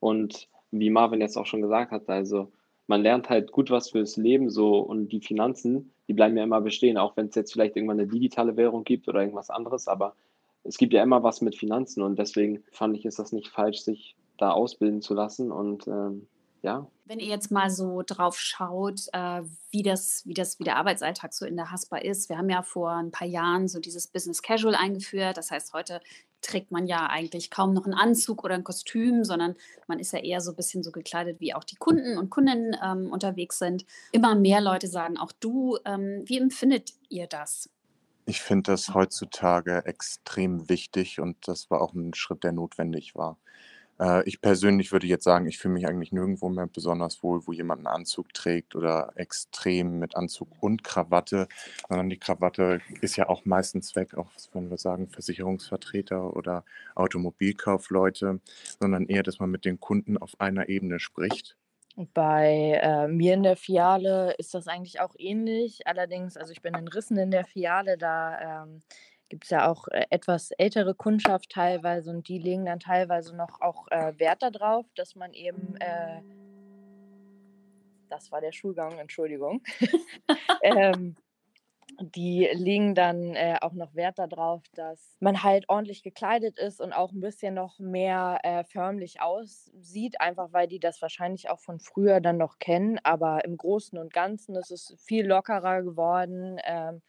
Und 0.00 0.48
wie 0.70 0.90
Marvin 0.90 1.20
jetzt 1.20 1.36
auch 1.36 1.46
schon 1.46 1.62
gesagt 1.62 1.92
hat, 1.92 2.08
also 2.08 2.52
man 2.86 3.02
lernt 3.02 3.30
halt 3.30 3.52
gut 3.52 3.70
was 3.70 3.90
fürs 3.90 4.16
Leben 4.16 4.50
so 4.50 4.78
und 4.78 5.08
die 5.08 5.20
Finanzen, 5.20 5.92
die 6.08 6.12
bleiben 6.12 6.36
ja 6.36 6.44
immer 6.44 6.60
bestehen, 6.60 6.98
auch 6.98 7.16
wenn 7.16 7.28
es 7.28 7.34
jetzt 7.34 7.52
vielleicht 7.52 7.76
irgendwann 7.76 7.98
eine 7.98 8.08
digitale 8.08 8.56
Währung 8.56 8.84
gibt 8.84 9.08
oder 9.08 9.20
irgendwas 9.20 9.48
anderes, 9.48 9.88
aber 9.88 10.14
es 10.64 10.78
gibt 10.78 10.92
ja 10.92 11.02
immer 11.02 11.22
was 11.22 11.40
mit 11.40 11.56
Finanzen 11.56 12.02
und 12.02 12.18
deswegen 12.18 12.64
fand 12.72 12.96
ich, 12.96 13.04
ist 13.04 13.18
das 13.18 13.32
nicht 13.32 13.48
falsch, 13.48 13.80
sich 13.80 14.16
da 14.38 14.50
ausbilden 14.50 15.02
zu 15.02 15.14
lassen 15.14 15.52
und 15.52 15.86
ähm, 15.86 16.26
ja. 16.64 16.86
Wenn 17.04 17.18
ihr 17.18 17.28
jetzt 17.28 17.50
mal 17.50 17.68
so 17.68 18.02
drauf 18.04 18.38
schaut, 18.38 19.02
äh, 19.12 19.42
wie, 19.70 19.82
das, 19.82 20.22
wie 20.26 20.32
das, 20.32 20.58
wie 20.58 20.64
der 20.64 20.76
Arbeitsalltag 20.76 21.34
so 21.34 21.44
in 21.44 21.56
der 21.56 21.70
Haspa 21.70 21.98
ist. 21.98 22.30
Wir 22.30 22.38
haben 22.38 22.48
ja 22.48 22.62
vor 22.62 22.90
ein 22.90 23.10
paar 23.10 23.28
Jahren 23.28 23.68
so 23.68 23.78
dieses 23.80 24.06
Business 24.06 24.40
Casual 24.40 24.74
eingeführt. 24.74 25.36
Das 25.36 25.50
heißt, 25.50 25.74
heute 25.74 26.00
trägt 26.40 26.70
man 26.70 26.86
ja 26.86 27.06
eigentlich 27.06 27.50
kaum 27.50 27.74
noch 27.74 27.84
einen 27.84 27.92
Anzug 27.92 28.44
oder 28.44 28.54
ein 28.54 28.64
Kostüm, 28.64 29.24
sondern 29.24 29.56
man 29.88 29.98
ist 29.98 30.14
ja 30.14 30.20
eher 30.20 30.40
so 30.40 30.52
ein 30.52 30.56
bisschen 30.56 30.82
so 30.82 30.90
gekleidet, 30.90 31.38
wie 31.40 31.54
auch 31.54 31.64
die 31.64 31.76
Kunden 31.76 32.16
und 32.16 32.30
Kundinnen 32.30 32.74
ähm, 32.82 33.12
unterwegs 33.12 33.58
sind. 33.58 33.84
Immer 34.12 34.34
mehr 34.34 34.62
Leute 34.62 34.86
sagen, 34.86 35.18
auch 35.18 35.32
du, 35.32 35.78
ähm, 35.84 36.22
wie 36.24 36.38
empfindet 36.38 36.94
ihr 37.10 37.26
das? 37.26 37.68
Ich 38.26 38.40
finde 38.40 38.72
das 38.72 38.94
heutzutage 38.94 39.84
extrem 39.84 40.68
wichtig 40.68 41.20
und 41.20 41.46
das 41.46 41.70
war 41.70 41.80
auch 41.82 41.92
ein 41.94 42.14
Schritt, 42.14 42.42
der 42.42 42.52
notwendig 42.52 43.14
war. 43.14 43.38
Äh, 44.00 44.26
ich 44.28 44.40
persönlich 44.40 44.92
würde 44.92 45.06
jetzt 45.06 45.24
sagen, 45.24 45.46
ich 45.46 45.58
fühle 45.58 45.74
mich 45.74 45.86
eigentlich 45.86 46.12
nirgendwo 46.12 46.48
mehr 46.48 46.66
besonders 46.66 47.22
wohl, 47.22 47.46
wo 47.46 47.52
jemand 47.52 47.80
einen 47.80 47.94
Anzug 47.94 48.32
trägt 48.34 48.76
oder 48.76 49.12
extrem 49.16 49.98
mit 49.98 50.16
Anzug 50.16 50.48
und 50.60 50.84
Krawatte, 50.84 51.48
sondern 51.88 52.10
die 52.10 52.18
Krawatte 52.18 52.80
ist 53.02 53.16
ja 53.16 53.28
auch 53.28 53.44
meistens 53.44 53.94
weg, 53.96 54.14
auch 54.14 54.30
wenn 54.52 54.70
wir 54.70 54.78
sagen 54.78 55.08
Versicherungsvertreter 55.10 56.34
oder 56.36 56.64
Automobilkaufleute, 56.94 58.40
sondern 58.80 59.06
eher, 59.06 59.22
dass 59.22 59.38
man 59.38 59.50
mit 59.50 59.64
den 59.66 59.80
Kunden 59.80 60.16
auf 60.18 60.40
einer 60.40 60.68
Ebene 60.68 60.98
spricht 61.00 61.56
bei 61.96 62.80
äh, 62.82 63.06
mir 63.06 63.34
in 63.34 63.44
der 63.44 63.56
Filiale 63.56 64.34
ist 64.38 64.54
das 64.54 64.66
eigentlich 64.66 65.00
auch 65.00 65.14
ähnlich. 65.16 65.86
Allerdings, 65.86 66.36
also 66.36 66.52
ich 66.52 66.60
bin 66.60 66.74
in 66.74 66.88
Rissen 66.88 67.16
in 67.16 67.30
der 67.30 67.44
Filiale, 67.44 67.96
da 67.96 68.64
ähm, 68.64 68.82
gibt 69.28 69.44
es 69.44 69.50
ja 69.50 69.70
auch 69.70 69.86
äh, 69.88 70.04
etwas 70.10 70.50
ältere 70.52 70.94
Kundschaft 70.94 71.50
teilweise 71.50 72.10
und 72.10 72.28
die 72.28 72.38
legen 72.38 72.66
dann 72.66 72.80
teilweise 72.80 73.36
noch 73.36 73.60
auch 73.60 73.86
äh, 73.88 74.18
Wert 74.18 74.42
darauf, 74.42 74.86
dass 74.96 75.14
man 75.14 75.32
eben, 75.32 75.76
äh, 75.76 76.20
das 78.08 78.32
war 78.32 78.40
der 78.40 78.52
Schulgang, 78.52 78.98
Entschuldigung, 78.98 79.62
ähm, 80.62 81.16
die 82.00 82.48
legen 82.52 82.94
dann 82.94 83.34
äh, 83.34 83.56
auch 83.60 83.72
noch 83.72 83.94
Wert 83.94 84.18
darauf, 84.18 84.62
dass 84.74 85.16
man 85.20 85.42
halt 85.42 85.68
ordentlich 85.68 86.02
gekleidet 86.02 86.58
ist 86.58 86.80
und 86.80 86.92
auch 86.92 87.12
ein 87.12 87.20
bisschen 87.20 87.54
noch 87.54 87.78
mehr 87.78 88.38
äh, 88.42 88.64
förmlich 88.64 89.20
aussieht, 89.20 90.20
einfach 90.20 90.52
weil 90.52 90.68
die 90.68 90.80
das 90.80 91.00
wahrscheinlich 91.02 91.50
auch 91.50 91.60
von 91.60 91.78
früher 91.78 92.20
dann 92.20 92.36
noch 92.36 92.58
kennen. 92.58 92.98
Aber 93.02 93.44
im 93.44 93.56
Großen 93.56 93.98
und 93.98 94.12
Ganzen 94.12 94.56
ist 94.56 94.70
es 94.70 94.94
viel 94.98 95.26
lockerer 95.26 95.82
geworden. 95.82 96.58
Ähm, 96.64 97.02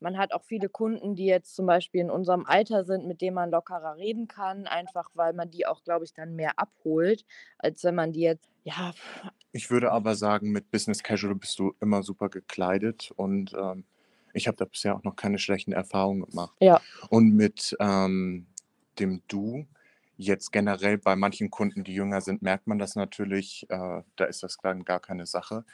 man 0.00 0.16
hat 0.16 0.32
auch 0.32 0.44
viele 0.44 0.68
Kunden, 0.68 1.16
die 1.16 1.26
jetzt 1.26 1.56
zum 1.56 1.66
Beispiel 1.66 2.02
in 2.02 2.10
unserem 2.10 2.46
Alter 2.46 2.84
sind, 2.84 3.06
mit 3.06 3.20
denen 3.20 3.34
man 3.34 3.50
lockerer 3.50 3.96
reden 3.96 4.28
kann, 4.28 4.66
einfach 4.66 5.10
weil 5.14 5.32
man 5.32 5.50
die 5.50 5.66
auch, 5.66 5.82
glaube 5.82 6.04
ich, 6.04 6.14
dann 6.14 6.36
mehr 6.36 6.58
abholt, 6.58 7.24
als 7.58 7.82
wenn 7.82 7.96
man 7.96 8.12
die 8.12 8.20
jetzt, 8.20 8.48
ja. 8.62 8.92
Ich 9.50 9.70
würde 9.70 9.90
aber 9.90 10.14
sagen, 10.14 10.52
mit 10.52 10.70
Business 10.70 11.02
Casual 11.02 11.34
bist 11.34 11.58
du 11.58 11.74
immer 11.80 12.02
super 12.02 12.28
gekleidet 12.28 13.10
und 13.16 13.54
ähm, 13.54 13.84
ich 14.38 14.48
habe 14.48 14.56
da 14.56 14.64
bisher 14.64 14.96
auch 14.96 15.04
noch 15.04 15.16
keine 15.16 15.38
schlechten 15.38 15.72
Erfahrungen 15.72 16.22
gemacht. 16.22 16.56
Ja. 16.60 16.80
Und 17.10 17.34
mit 17.34 17.76
ähm, 17.80 18.46
dem 18.98 19.22
Du, 19.28 19.66
jetzt 20.16 20.50
generell 20.52 20.98
bei 20.98 21.14
manchen 21.14 21.50
Kunden, 21.50 21.84
die 21.84 21.94
jünger 21.94 22.20
sind, 22.20 22.42
merkt 22.42 22.66
man 22.66 22.78
das 22.78 22.96
natürlich, 22.96 23.66
äh, 23.68 24.02
da 24.16 24.24
ist 24.24 24.42
das 24.42 24.56
dann 24.62 24.84
gar 24.84 25.00
keine 25.00 25.26
Sache. 25.26 25.64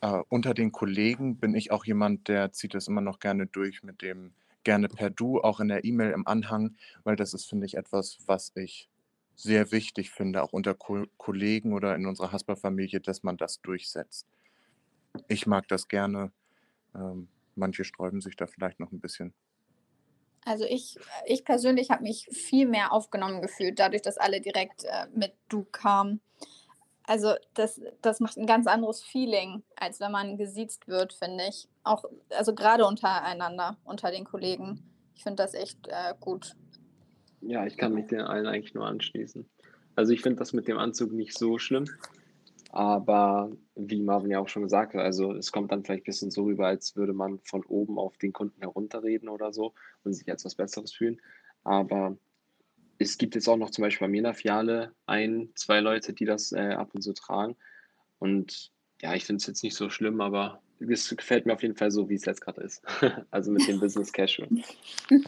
Äh, 0.00 0.22
unter 0.28 0.54
den 0.54 0.72
Kollegen 0.72 1.36
bin 1.36 1.54
ich 1.54 1.70
auch 1.70 1.84
jemand, 1.84 2.28
der 2.28 2.52
zieht 2.52 2.74
das 2.74 2.88
immer 2.88 3.02
noch 3.02 3.18
gerne 3.18 3.46
durch 3.46 3.82
mit 3.82 4.00
dem 4.02 4.32
gerne 4.64 4.88
per 4.88 5.10
Du, 5.10 5.40
auch 5.40 5.60
in 5.60 5.68
der 5.68 5.84
E-Mail 5.84 6.12
im 6.12 6.26
Anhang, 6.26 6.76
weil 7.04 7.16
das 7.16 7.34
ist, 7.34 7.46
finde 7.46 7.66
ich, 7.66 7.76
etwas, 7.76 8.18
was 8.26 8.52
ich 8.54 8.88
sehr 9.34 9.72
wichtig 9.72 10.10
finde, 10.10 10.42
auch 10.42 10.52
unter 10.52 10.74
Ko 10.74 11.04
Kollegen 11.16 11.72
oder 11.72 11.94
in 11.96 12.06
unserer 12.06 12.32
Hasper-Familie, 12.32 13.00
dass 13.00 13.22
man 13.22 13.38
das 13.38 13.60
durchsetzt. 13.62 14.26
Ich 15.28 15.46
mag 15.46 15.66
das 15.68 15.88
gerne. 15.88 16.30
Ähm, 16.94 17.28
manche 17.54 17.84
sträuben 17.84 18.20
sich 18.20 18.36
da 18.36 18.46
vielleicht 18.46 18.80
noch 18.80 18.92
ein 18.92 19.00
bisschen. 19.00 19.34
Also 20.44 20.64
ich, 20.64 20.96
ich 21.26 21.44
persönlich 21.44 21.90
habe 21.90 22.02
mich 22.02 22.26
viel 22.32 22.66
mehr 22.66 22.92
aufgenommen 22.92 23.42
gefühlt, 23.42 23.78
dadurch, 23.78 24.02
dass 24.02 24.16
alle 24.16 24.40
direkt 24.40 24.84
äh, 24.84 25.06
mit 25.14 25.32
Du 25.48 25.64
kamen. 25.64 26.20
Also 27.04 27.34
das, 27.54 27.80
das 28.02 28.20
macht 28.20 28.36
ein 28.36 28.46
ganz 28.46 28.66
anderes 28.66 29.02
Feeling, 29.02 29.62
als 29.76 30.00
wenn 30.00 30.12
man 30.12 30.38
gesiezt 30.38 30.88
wird, 30.88 31.12
finde 31.12 31.44
ich. 31.48 31.68
Auch, 31.82 32.04
also 32.30 32.54
gerade 32.54 32.86
untereinander, 32.86 33.76
unter 33.84 34.10
den 34.10 34.24
Kollegen. 34.24 34.82
Ich 35.14 35.24
finde 35.24 35.42
das 35.42 35.54
echt 35.54 35.88
äh, 35.88 36.14
gut. 36.20 36.56
Ja, 37.40 37.66
ich 37.66 37.76
kann 37.76 37.94
mich 37.94 38.06
den 38.06 38.20
allen 38.20 38.46
eigentlich 38.46 38.74
nur 38.74 38.86
anschließen. 38.86 39.48
Also 39.96 40.12
ich 40.12 40.22
finde 40.22 40.38
das 40.38 40.52
mit 40.52 40.68
dem 40.68 40.78
Anzug 40.78 41.12
nicht 41.12 41.36
so 41.36 41.58
schlimm. 41.58 41.86
Aber 42.72 43.50
wie 43.74 44.00
Marvin 44.00 44.30
ja 44.30 44.38
auch 44.38 44.48
schon 44.48 44.62
gesagt 44.62 44.94
hat, 44.94 45.00
also 45.00 45.34
es 45.34 45.50
kommt 45.50 45.72
dann 45.72 45.84
vielleicht 45.84 46.02
ein 46.02 46.04
bisschen 46.04 46.30
so 46.30 46.44
rüber, 46.44 46.68
als 46.68 46.94
würde 46.94 47.12
man 47.12 47.40
von 47.40 47.64
oben 47.64 47.98
auf 47.98 48.16
den 48.18 48.32
Kunden 48.32 48.60
herunterreden 48.60 49.28
oder 49.28 49.52
so 49.52 49.74
und 50.04 50.12
sich 50.12 50.28
als 50.30 50.44
was 50.44 50.54
Besseres 50.54 50.92
fühlen. 50.92 51.20
Aber 51.64 52.16
es 52.98 53.18
gibt 53.18 53.34
jetzt 53.34 53.48
auch 53.48 53.56
noch 53.56 53.70
zum 53.70 53.82
Beispiel 53.82 54.06
bei 54.06 54.10
mir 54.10 54.18
in 54.18 54.24
der 54.24 54.34
Fiale 54.34 54.94
ein, 55.06 55.50
zwei 55.56 55.80
Leute, 55.80 56.12
die 56.12 56.26
das 56.26 56.52
äh, 56.52 56.74
ab 56.74 56.94
und 56.94 57.02
zu 57.02 57.12
tragen. 57.12 57.56
Und 58.20 58.70
ja, 59.02 59.14
ich 59.14 59.24
finde 59.24 59.40
es 59.40 59.46
jetzt 59.46 59.64
nicht 59.64 59.74
so 59.74 59.90
schlimm, 59.90 60.20
aber 60.20 60.62
es 60.78 61.08
gefällt 61.16 61.46
mir 61.46 61.54
auf 61.54 61.62
jeden 61.62 61.76
Fall 61.76 61.90
so, 61.90 62.08
wie 62.08 62.14
es 62.14 62.24
jetzt 62.24 62.40
gerade 62.40 62.60
ist. 62.60 62.84
also 63.32 63.50
mit 63.50 63.66
dem 63.66 63.80
Business 63.80 64.12
Casual. 64.12 64.48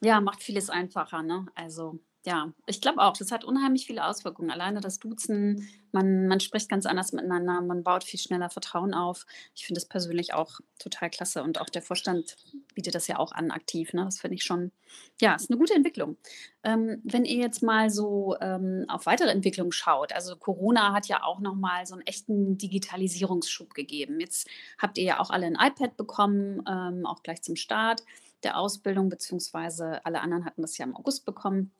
ja, 0.00 0.20
macht 0.20 0.42
vieles 0.42 0.70
einfacher, 0.70 1.22
ne? 1.22 1.46
Also 1.54 1.98
ja, 2.26 2.50
ich 2.66 2.80
glaube 2.80 3.02
auch, 3.02 3.14
das 3.14 3.30
hat 3.30 3.44
unheimlich 3.44 3.86
viele 3.86 4.06
Auswirkungen. 4.06 4.50
Alleine 4.50 4.80
das 4.80 4.98
Duzen, 4.98 5.68
man, 5.92 6.26
man 6.26 6.40
spricht 6.40 6.70
ganz 6.70 6.86
anders 6.86 7.12
miteinander, 7.12 7.60
man 7.60 7.82
baut 7.82 8.02
viel 8.02 8.18
schneller 8.18 8.48
Vertrauen 8.48 8.94
auf. 8.94 9.26
Ich 9.54 9.66
finde 9.66 9.78
das 9.78 9.86
persönlich 9.86 10.32
auch 10.32 10.58
total 10.78 11.10
klasse 11.10 11.42
und 11.42 11.60
auch 11.60 11.68
der 11.68 11.82
Vorstand 11.82 12.36
bietet 12.74 12.94
das 12.94 13.08
ja 13.08 13.18
auch 13.18 13.32
an 13.32 13.50
aktiv. 13.50 13.92
Ne? 13.92 14.06
Das 14.06 14.20
finde 14.20 14.36
ich 14.36 14.42
schon, 14.42 14.72
ja, 15.20 15.34
ist 15.34 15.50
eine 15.50 15.58
gute 15.58 15.74
Entwicklung. 15.74 16.16
Ähm, 16.62 17.02
wenn 17.04 17.26
ihr 17.26 17.36
jetzt 17.36 17.62
mal 17.62 17.90
so 17.90 18.36
ähm, 18.40 18.86
auf 18.88 19.04
weitere 19.04 19.30
Entwicklungen 19.30 19.72
schaut, 19.72 20.14
also 20.14 20.34
Corona 20.36 20.94
hat 20.94 21.06
ja 21.08 21.24
auch 21.24 21.40
nochmal 21.40 21.84
so 21.84 21.92
einen 21.92 22.06
echten 22.06 22.56
Digitalisierungsschub 22.56 23.74
gegeben. 23.74 24.18
Jetzt 24.18 24.48
habt 24.78 24.96
ihr 24.96 25.04
ja 25.04 25.20
auch 25.20 25.28
alle 25.28 25.44
ein 25.44 25.58
iPad 25.60 25.98
bekommen, 25.98 26.62
ähm, 26.66 27.04
auch 27.04 27.22
gleich 27.22 27.42
zum 27.42 27.56
Start 27.56 28.02
der 28.44 28.58
Ausbildung, 28.58 29.10
beziehungsweise 29.10 30.04
alle 30.06 30.22
anderen 30.22 30.46
hatten 30.46 30.62
das 30.62 30.78
ja 30.78 30.86
im 30.86 30.96
August 30.96 31.26
bekommen 31.26 31.70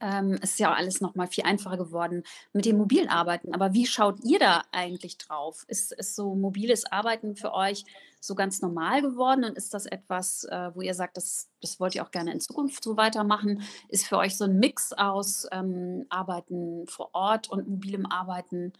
ähm, 0.00 0.34
ist 0.42 0.58
ja 0.58 0.72
alles 0.72 1.00
noch 1.00 1.14
mal 1.14 1.26
viel 1.26 1.44
einfacher 1.44 1.76
geworden 1.76 2.24
mit 2.52 2.64
dem 2.64 2.78
mobilen 2.78 3.08
Arbeiten. 3.08 3.54
Aber 3.54 3.74
wie 3.74 3.86
schaut 3.86 4.20
ihr 4.24 4.38
da 4.38 4.64
eigentlich 4.72 5.18
drauf? 5.18 5.64
Ist, 5.68 5.92
ist 5.92 6.16
so 6.16 6.34
mobiles 6.34 6.84
Arbeiten 6.86 7.36
für 7.36 7.52
euch 7.52 7.84
so 8.20 8.34
ganz 8.34 8.60
normal 8.60 9.02
geworden 9.02 9.44
und 9.44 9.56
ist 9.56 9.74
das 9.74 9.86
etwas, 9.86 10.44
äh, 10.44 10.70
wo 10.74 10.80
ihr 10.80 10.94
sagt, 10.94 11.16
das, 11.16 11.48
das 11.60 11.78
wollt 11.78 11.94
ihr 11.94 12.04
auch 12.04 12.10
gerne 12.10 12.32
in 12.32 12.40
Zukunft 12.40 12.82
so 12.82 12.96
weitermachen? 12.96 13.62
Ist 13.88 14.06
für 14.06 14.18
euch 14.18 14.36
so 14.36 14.44
ein 14.44 14.58
Mix 14.58 14.92
aus 14.92 15.46
ähm, 15.52 16.06
Arbeiten 16.08 16.86
vor 16.88 17.10
Ort 17.12 17.48
und 17.48 17.68
mobilem 17.68 18.06
Arbeiten 18.06 18.72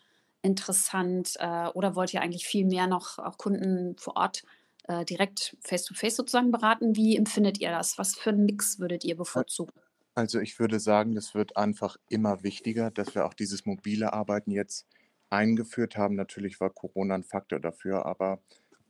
interessant? 0.42 1.34
Äh, 1.38 1.68
oder 1.68 1.94
wollt 1.94 2.12
ihr 2.14 2.22
eigentlich 2.22 2.46
viel 2.46 2.66
mehr 2.66 2.88
noch 2.88 3.18
auch 3.18 3.38
Kunden 3.38 3.96
vor 3.96 4.16
Ort 4.16 4.42
äh, 4.88 5.04
direkt 5.04 5.56
face-to-face 5.60 6.14
-face 6.14 6.16
sozusagen 6.16 6.50
beraten? 6.50 6.96
Wie 6.96 7.16
empfindet 7.16 7.60
ihr 7.60 7.70
das? 7.70 7.96
Was 7.98 8.16
für 8.16 8.30
einen 8.30 8.44
Mix 8.44 8.80
würdet 8.80 9.04
ihr 9.04 9.16
bevorzugen? 9.16 9.72
Also 10.18 10.40
ich 10.40 10.58
würde 10.58 10.80
sagen, 10.80 11.14
das 11.14 11.37
wird 11.37 11.56
einfach 11.56 11.96
immer 12.08 12.42
wichtiger, 12.42 12.90
dass 12.90 13.14
wir 13.14 13.25
auch 13.25 13.34
dieses 13.34 13.66
mobile 13.66 14.12
Arbeiten 14.12 14.50
jetzt 14.50 14.84
eingeführt 15.30 15.96
haben. 15.96 16.16
Natürlich 16.16 16.58
war 16.58 16.70
Corona 16.70 17.14
ein 17.14 17.22
Faktor 17.22 17.60
dafür, 17.60 18.04
aber 18.04 18.40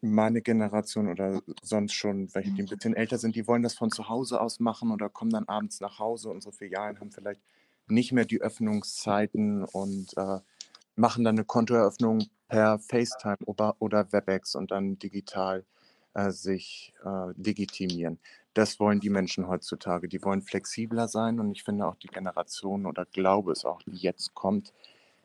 meine 0.01 0.41
Generation 0.41 1.07
oder 1.07 1.43
sonst 1.61 1.93
schon 1.93 2.35
welche, 2.35 2.53
die 2.53 2.63
ein 2.63 2.69
bisschen 2.69 2.97
älter 2.97 3.19
sind, 3.19 3.37
die 3.37 3.47
wollen 3.47 3.63
das 3.63 3.75
von 3.75 3.91
zu 3.91 4.09
Hause 4.09 4.41
aus 4.41 4.59
machen 4.59 4.91
oder 4.91 5.11
kommen 5.11 5.31
dann 5.31 5.47
abends 5.49 5.81
nach 5.81 5.99
Hause. 5.99 6.31
Unsere 6.31 6.55
Filialen 6.55 6.99
haben 6.99 7.13
vielleicht 7.13 7.43
nicht 7.89 8.13
mehr 8.13 8.25
die 8.25 8.41
Öffnungszeiten 8.41 9.65
und 9.65 10.17
äh, 10.17 10.39
machen 10.97 11.25
dann 11.25 11.37
eine 11.37 11.45
Kontoeröffnung 11.45 12.25
per 12.49 12.79
FaceTime 12.79 13.45
oder, 13.45 13.77
oder 13.81 14.15
WebEx 14.15 14.55
und 14.55 14.71
dann 14.71 14.99
digital 14.99 15.67
äh, 16.15 16.31
sich 16.31 16.95
äh, 17.05 17.33
legitimieren. 17.37 18.19
Das 18.59 18.81
wollen 18.81 18.99
die 18.99 19.09
Menschen 19.09 19.47
heutzutage. 19.47 20.09
Die 20.09 20.21
wollen 20.25 20.43
flexibler 20.43 21.07
sein 21.07 21.39
und 21.39 21.53
ich 21.53 21.63
finde 21.63 21.87
auch 21.87 21.95
die 21.95 22.09
Generation 22.09 22.87
oder 22.87 23.05
glaube 23.07 23.53
es 23.53 23.65
auch, 23.65 23.81
die 23.83 23.99
jetzt 23.99 24.35
kommt, 24.35 24.73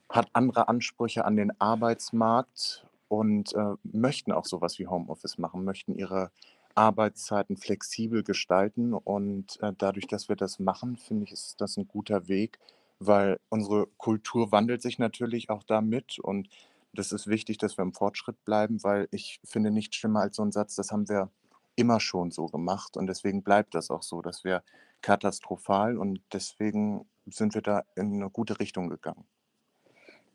hat 0.07 0.29
andere 0.33 0.67
Ansprüche 0.67 1.25
an 1.25 1.35
den 1.35 1.51
Arbeitsmarkt 1.59 2.85
und 3.07 3.55
äh, 3.55 3.73
möchten 3.81 4.31
auch 4.31 4.45
sowas 4.45 4.77
wie 4.77 4.85
Homeoffice 4.85 5.39
machen, 5.39 5.65
möchten 5.65 5.95
ihre 5.95 6.29
Arbeitszeiten 6.75 7.57
flexibel 7.57 8.21
gestalten 8.21 8.93
und 8.93 9.59
äh, 9.63 9.73
dadurch, 9.79 10.05
dass 10.05 10.29
wir 10.29 10.35
das 10.35 10.59
machen, 10.59 10.95
finde 10.95 11.23
ich, 11.23 11.31
ist 11.31 11.59
das 11.59 11.75
ein 11.75 11.87
guter 11.87 12.27
Weg, 12.27 12.59
weil 12.99 13.39
unsere 13.49 13.87
Kultur 13.97 14.51
wandelt 14.51 14.83
sich 14.83 14.99
natürlich 14.99 15.49
auch 15.49 15.63
damit 15.63 16.19
und 16.19 16.49
das 16.93 17.11
ist 17.11 17.25
wichtig, 17.25 17.57
dass 17.57 17.79
wir 17.79 17.81
im 17.81 17.93
Fortschritt 17.93 18.45
bleiben, 18.45 18.83
weil 18.83 19.07
ich 19.09 19.39
finde 19.43 19.71
nichts 19.71 19.95
schlimmer 19.95 20.19
als 20.19 20.35
so 20.35 20.43
ein 20.43 20.51
Satz, 20.51 20.75
das 20.75 20.91
haben 20.91 21.09
wir 21.09 21.31
immer 21.75 21.99
schon 21.99 22.31
so 22.31 22.47
gemacht 22.47 22.97
und 22.97 23.07
deswegen 23.07 23.43
bleibt 23.43 23.75
das 23.75 23.89
auch 23.89 24.03
so, 24.03 24.21
dass 24.21 24.43
wir 24.43 24.63
katastrophal 25.01 25.97
und 25.97 26.21
deswegen 26.31 27.09
sind 27.25 27.53
wir 27.53 27.61
da 27.61 27.83
in 27.95 28.13
eine 28.13 28.29
gute 28.29 28.59
Richtung 28.59 28.89
gegangen. 28.89 29.25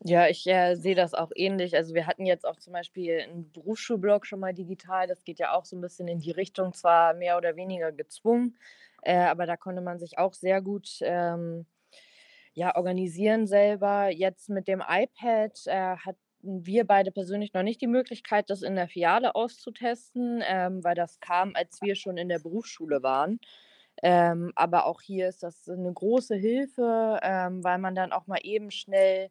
Ja, 0.05 0.29
ich 0.29 0.47
äh, 0.47 0.77
sehe 0.77 0.95
das 0.95 1.13
auch 1.13 1.33
ähnlich. 1.35 1.75
Also 1.75 1.93
wir 1.93 2.07
hatten 2.07 2.25
jetzt 2.25 2.47
auch 2.47 2.57
zum 2.57 2.73
Beispiel 2.73 3.21
einen 3.21 3.51
Berufsschulblog 3.53 4.27
schon 4.27 4.39
mal 4.39 4.55
digital. 4.55 5.09
Das 5.09 5.25
geht 5.25 5.41
ja 5.41 5.53
auch 5.53 5.65
so 5.65 5.77
ein 5.77 5.81
bisschen 5.81 6.07
in 6.07 6.21
die 6.21 6.31
Richtung, 6.31 6.73
zwar 6.73 7.15
mehr 7.15 7.37
oder 7.37 7.57
weniger 7.57 7.91
gezwungen, 7.91 8.57
äh, 9.03 9.17
aber 9.17 9.47
da 9.47 9.57
konnte 9.57 9.83
man 9.83 9.99
sich 9.99 10.19
auch 10.19 10.35
sehr 10.35 10.63
gut 10.63 10.99
ähm, 11.01 11.67
ja, 12.55 12.77
organisieren 12.77 13.47
selber. 13.47 14.09
Jetzt 14.11 14.51
mit 14.51 14.69
dem 14.69 14.83
iPad 14.87 15.67
äh, 15.67 15.97
hat 15.97 16.17
wir 16.43 16.87
beide 16.87 17.11
persönlich 17.13 17.53
noch 17.53 17.63
nicht 17.63 17.81
die 17.81 17.87
Möglichkeit, 17.87 18.51
das 18.51 18.63
in 18.63 18.77
der 18.77 18.89
Filiale 18.89 19.35
auszutesten, 19.35 20.43
ähm, 20.47 20.85
weil 20.85 20.95
das 20.95 21.21
kam, 21.21 21.53
als 21.55 21.81
wir 21.83 21.95
schon 21.97 22.17
in 22.17 22.29
der 22.29 22.39
Berufsschule 22.39 23.03
waren. 23.03 23.41
Ähm, 24.03 24.53
aber 24.55 24.87
auch 24.87 25.01
hier 25.03 25.29
ist 25.29 25.43
das 25.43 25.69
eine 25.69 25.93
große 25.93 26.37
Hilfe, 26.37 27.19
ähm, 27.23 27.65
weil 27.65 27.79
man 27.79 27.95
dann 27.95 28.13
auch 28.13 28.27
mal 28.29 28.39
eben 28.43 28.71
schnell 28.71 29.31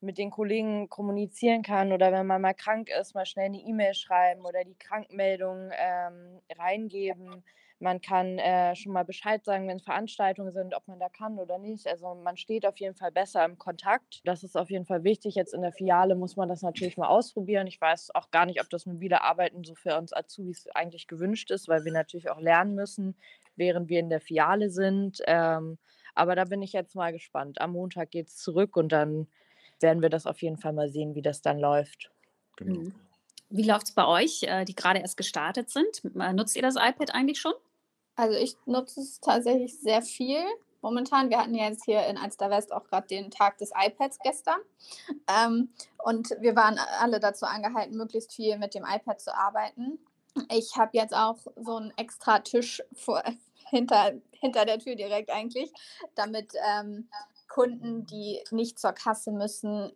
mit 0.00 0.18
den 0.18 0.30
Kollegen 0.30 0.88
kommunizieren 0.88 1.62
kann 1.62 1.92
oder 1.92 2.12
wenn 2.12 2.26
man 2.26 2.40
mal 2.42 2.54
krank 2.54 2.88
ist, 2.88 3.14
mal 3.14 3.26
schnell 3.26 3.46
eine 3.46 3.58
E-Mail 3.58 3.94
schreiben 3.94 4.46
oder 4.46 4.64
die 4.64 4.76
Krankmeldung 4.78 5.70
ähm, 5.72 6.40
reingeben. 6.56 7.44
Man 7.82 8.02
kann 8.02 8.38
äh, 8.38 8.76
schon 8.76 8.92
mal 8.92 9.06
Bescheid 9.06 9.42
sagen, 9.42 9.66
wenn 9.66 9.80
Veranstaltungen 9.80 10.52
sind, 10.52 10.74
ob 10.74 10.86
man 10.86 11.00
da 11.00 11.08
kann 11.08 11.38
oder 11.38 11.56
nicht. 11.56 11.86
Also 11.88 12.14
man 12.14 12.36
steht 12.36 12.66
auf 12.66 12.78
jeden 12.78 12.94
Fall 12.94 13.10
besser 13.10 13.42
im 13.42 13.56
Kontakt. 13.56 14.20
Das 14.24 14.44
ist 14.44 14.54
auf 14.54 14.70
jeden 14.70 14.84
Fall 14.84 15.02
wichtig. 15.02 15.34
Jetzt 15.34 15.54
in 15.54 15.62
der 15.62 15.72
Filiale 15.72 16.14
muss 16.14 16.36
man 16.36 16.50
das 16.50 16.60
natürlich 16.60 16.98
mal 16.98 17.08
ausprobieren. 17.08 17.66
Ich 17.66 17.80
weiß 17.80 18.14
auch 18.14 18.30
gar 18.30 18.44
nicht, 18.44 18.60
ob 18.60 18.68
das 18.68 18.84
mobile 18.84 19.22
Arbeiten 19.22 19.64
so 19.64 19.74
für 19.74 19.96
uns 19.96 20.12
Azubis 20.12 20.68
eigentlich 20.74 21.06
gewünscht 21.06 21.50
ist, 21.50 21.68
weil 21.68 21.86
wir 21.86 21.92
natürlich 21.92 22.28
auch 22.30 22.38
lernen 22.38 22.74
müssen, 22.74 23.16
während 23.56 23.88
wir 23.88 24.00
in 24.00 24.10
der 24.10 24.20
Filiale 24.20 24.68
sind. 24.68 25.22
Ähm, 25.26 25.78
aber 26.14 26.36
da 26.36 26.44
bin 26.44 26.60
ich 26.60 26.74
jetzt 26.74 26.94
mal 26.94 27.12
gespannt. 27.12 27.62
Am 27.62 27.72
Montag 27.72 28.10
geht 28.10 28.28
es 28.28 28.36
zurück 28.36 28.76
und 28.76 28.92
dann 28.92 29.26
werden 29.80 30.02
wir 30.02 30.10
das 30.10 30.26
auf 30.26 30.42
jeden 30.42 30.58
Fall 30.58 30.74
mal 30.74 30.90
sehen, 30.90 31.14
wie 31.14 31.22
das 31.22 31.40
dann 31.40 31.58
läuft. 31.58 32.10
Genau. 32.56 32.80
Mhm. 32.80 32.94
Wie 33.48 33.64
läuft 33.64 33.88
es 33.88 33.94
bei 33.94 34.06
euch, 34.06 34.42
äh, 34.42 34.66
die 34.66 34.74
gerade 34.74 35.00
erst 35.00 35.16
gestartet 35.16 35.70
sind? 35.70 36.04
Nutzt 36.14 36.56
ihr 36.56 36.62
das 36.62 36.76
iPad 36.76 37.14
eigentlich 37.14 37.40
schon? 37.40 37.54
Also 38.16 38.36
ich 38.36 38.56
nutze 38.66 39.00
es 39.00 39.20
tatsächlich 39.20 39.78
sehr 39.80 40.02
viel 40.02 40.44
momentan. 40.82 41.30
Wir 41.30 41.38
hatten 41.38 41.54
ja 41.54 41.68
jetzt 41.68 41.84
hier 41.84 42.06
in 42.06 42.16
Alster 42.16 42.50
West 42.50 42.72
auch 42.72 42.84
gerade 42.84 43.06
den 43.06 43.30
Tag 43.30 43.58
des 43.58 43.70
iPads 43.74 44.18
gestern. 44.22 44.60
Ähm, 45.28 45.70
und 46.04 46.30
wir 46.40 46.56
waren 46.56 46.78
alle 47.00 47.20
dazu 47.20 47.46
angehalten, 47.46 47.96
möglichst 47.96 48.34
viel 48.34 48.58
mit 48.58 48.74
dem 48.74 48.84
iPad 48.84 49.20
zu 49.20 49.34
arbeiten. 49.34 49.98
Ich 50.52 50.76
habe 50.76 50.90
jetzt 50.94 51.14
auch 51.14 51.38
so 51.56 51.76
einen 51.76 51.92
extra 51.96 52.38
Tisch 52.40 52.82
vor, 52.94 53.22
hinter, 53.70 54.12
hinter 54.32 54.64
der 54.64 54.78
Tür 54.78 54.96
direkt 54.96 55.30
eigentlich, 55.30 55.72
damit 56.14 56.52
ähm, 56.66 57.08
Kunden, 57.48 58.06
die 58.06 58.40
nicht 58.50 58.78
zur 58.78 58.92
Kasse 58.92 59.32
müssen, 59.32 59.92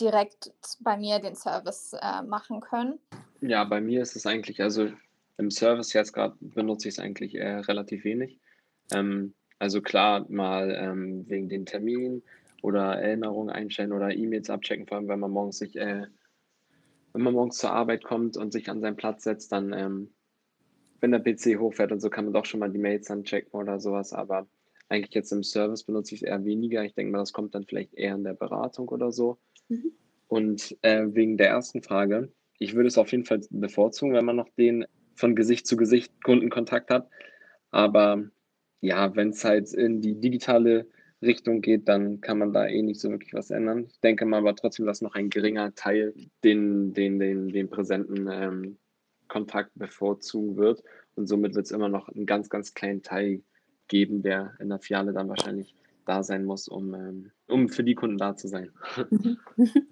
direkt 0.00 0.52
bei 0.80 0.96
mir 0.96 1.20
den 1.20 1.36
Service 1.36 1.94
äh, 1.94 2.22
machen 2.22 2.60
können. 2.60 2.98
Ja, 3.40 3.64
bei 3.64 3.80
mir 3.80 4.02
ist 4.02 4.16
es 4.16 4.26
eigentlich, 4.26 4.60
also 4.60 4.90
im 5.38 5.50
Service 5.50 5.92
jetzt 5.92 6.12
gerade 6.12 6.36
benutze 6.40 6.88
ich 6.88 6.94
es 6.94 6.98
eigentlich 6.98 7.34
äh, 7.34 7.58
relativ 7.58 8.04
wenig. 8.04 8.40
Ähm, 8.92 9.34
also 9.58 9.80
klar, 9.80 10.26
mal 10.28 10.74
ähm, 10.78 11.28
wegen 11.28 11.48
den 11.48 11.66
Terminen 11.66 12.22
oder 12.62 12.96
Erinnerungen 12.96 13.50
einstellen 13.50 13.92
oder 13.92 14.14
E-Mails 14.14 14.50
abchecken, 14.50 14.86
vor 14.86 14.98
allem 14.98 15.08
wenn 15.08 15.20
man 15.20 15.30
morgens 15.30 15.58
sich, 15.58 15.76
äh, 15.76 16.06
wenn 17.12 17.22
man 17.22 17.34
morgens 17.34 17.58
zur 17.58 17.72
Arbeit 17.72 18.04
kommt 18.04 18.36
und 18.36 18.52
sich 18.52 18.68
an 18.68 18.80
seinen 18.80 18.96
Platz 18.96 19.24
setzt, 19.24 19.52
dann, 19.52 19.72
ähm, 19.72 20.10
wenn 21.00 21.12
der 21.12 21.20
PC 21.20 21.58
hochfährt 21.58 21.92
und 21.92 22.00
so, 22.00 22.10
kann 22.10 22.24
man 22.24 22.34
doch 22.34 22.44
schon 22.44 22.60
mal 22.60 22.70
die 22.70 22.78
Mails 22.78 23.06
dann 23.06 23.24
checken 23.24 23.52
oder 23.52 23.80
sowas. 23.80 24.12
Aber 24.12 24.46
eigentlich 24.88 25.14
jetzt 25.14 25.32
im 25.32 25.42
Service 25.42 25.84
benutze 25.84 26.14
ich 26.14 26.22
es 26.22 26.28
eher 26.28 26.44
weniger. 26.44 26.84
Ich 26.84 26.94
denke 26.94 27.12
mal, 27.12 27.18
das 27.18 27.32
kommt 27.32 27.54
dann 27.54 27.64
vielleicht 27.64 27.94
eher 27.94 28.14
in 28.14 28.24
der 28.24 28.34
Beratung 28.34 28.88
oder 28.88 29.12
so. 29.12 29.38
Mhm. 29.68 29.92
Und 30.28 30.76
äh, 30.82 31.06
wegen 31.08 31.36
der 31.36 31.48
ersten 31.48 31.82
Frage, 31.82 32.32
ich 32.58 32.74
würde 32.74 32.88
es 32.88 32.98
auf 32.98 33.12
jeden 33.12 33.24
Fall 33.24 33.40
bevorzugen, 33.50 34.14
wenn 34.14 34.24
man 34.24 34.36
noch 34.36 34.48
den 34.50 34.86
von 35.16 35.34
Gesicht 35.34 35.66
zu 35.66 35.76
Gesicht 35.76 36.22
Kundenkontakt 36.22 36.90
hat. 36.90 37.08
Aber 37.70 38.24
ja, 38.80 39.14
wenn 39.16 39.30
es 39.30 39.44
halt 39.44 39.72
in 39.72 40.00
die 40.00 40.20
digitale 40.20 40.86
Richtung 41.22 41.62
geht, 41.62 41.88
dann 41.88 42.20
kann 42.20 42.38
man 42.38 42.52
da 42.52 42.66
eh 42.66 42.82
nicht 42.82 43.00
so 43.00 43.10
wirklich 43.10 43.34
was 43.34 43.50
ändern. 43.50 43.86
Ich 43.90 44.00
denke 44.00 44.26
mal 44.26 44.38
aber 44.38 44.54
trotzdem, 44.54 44.86
dass 44.86 45.00
noch 45.00 45.14
ein 45.14 45.30
geringer 45.30 45.74
Teil 45.74 46.14
den, 46.44 46.92
den, 46.92 47.18
den, 47.18 47.48
den 47.48 47.70
präsenten 47.70 48.28
ähm, 48.30 48.78
Kontakt 49.28 49.72
bevorzugen 49.74 50.56
wird. 50.56 50.82
Und 51.14 51.26
somit 51.26 51.54
wird 51.54 51.66
es 51.66 51.72
immer 51.72 51.88
noch 51.88 52.08
einen 52.08 52.26
ganz, 52.26 52.50
ganz 52.50 52.74
kleinen 52.74 53.02
Teil 53.02 53.42
geben, 53.88 54.22
der 54.22 54.54
in 54.60 54.68
der 54.68 54.78
Filiale 54.78 55.12
dann 55.12 55.28
wahrscheinlich 55.28 55.74
da 56.06 56.22
sein 56.22 56.44
muss, 56.44 56.68
um, 56.68 56.94
ähm, 56.94 57.32
um 57.48 57.68
für 57.68 57.84
die 57.84 57.94
Kunden 57.94 58.18
da 58.18 58.36
zu 58.36 58.48
sein. 58.48 58.70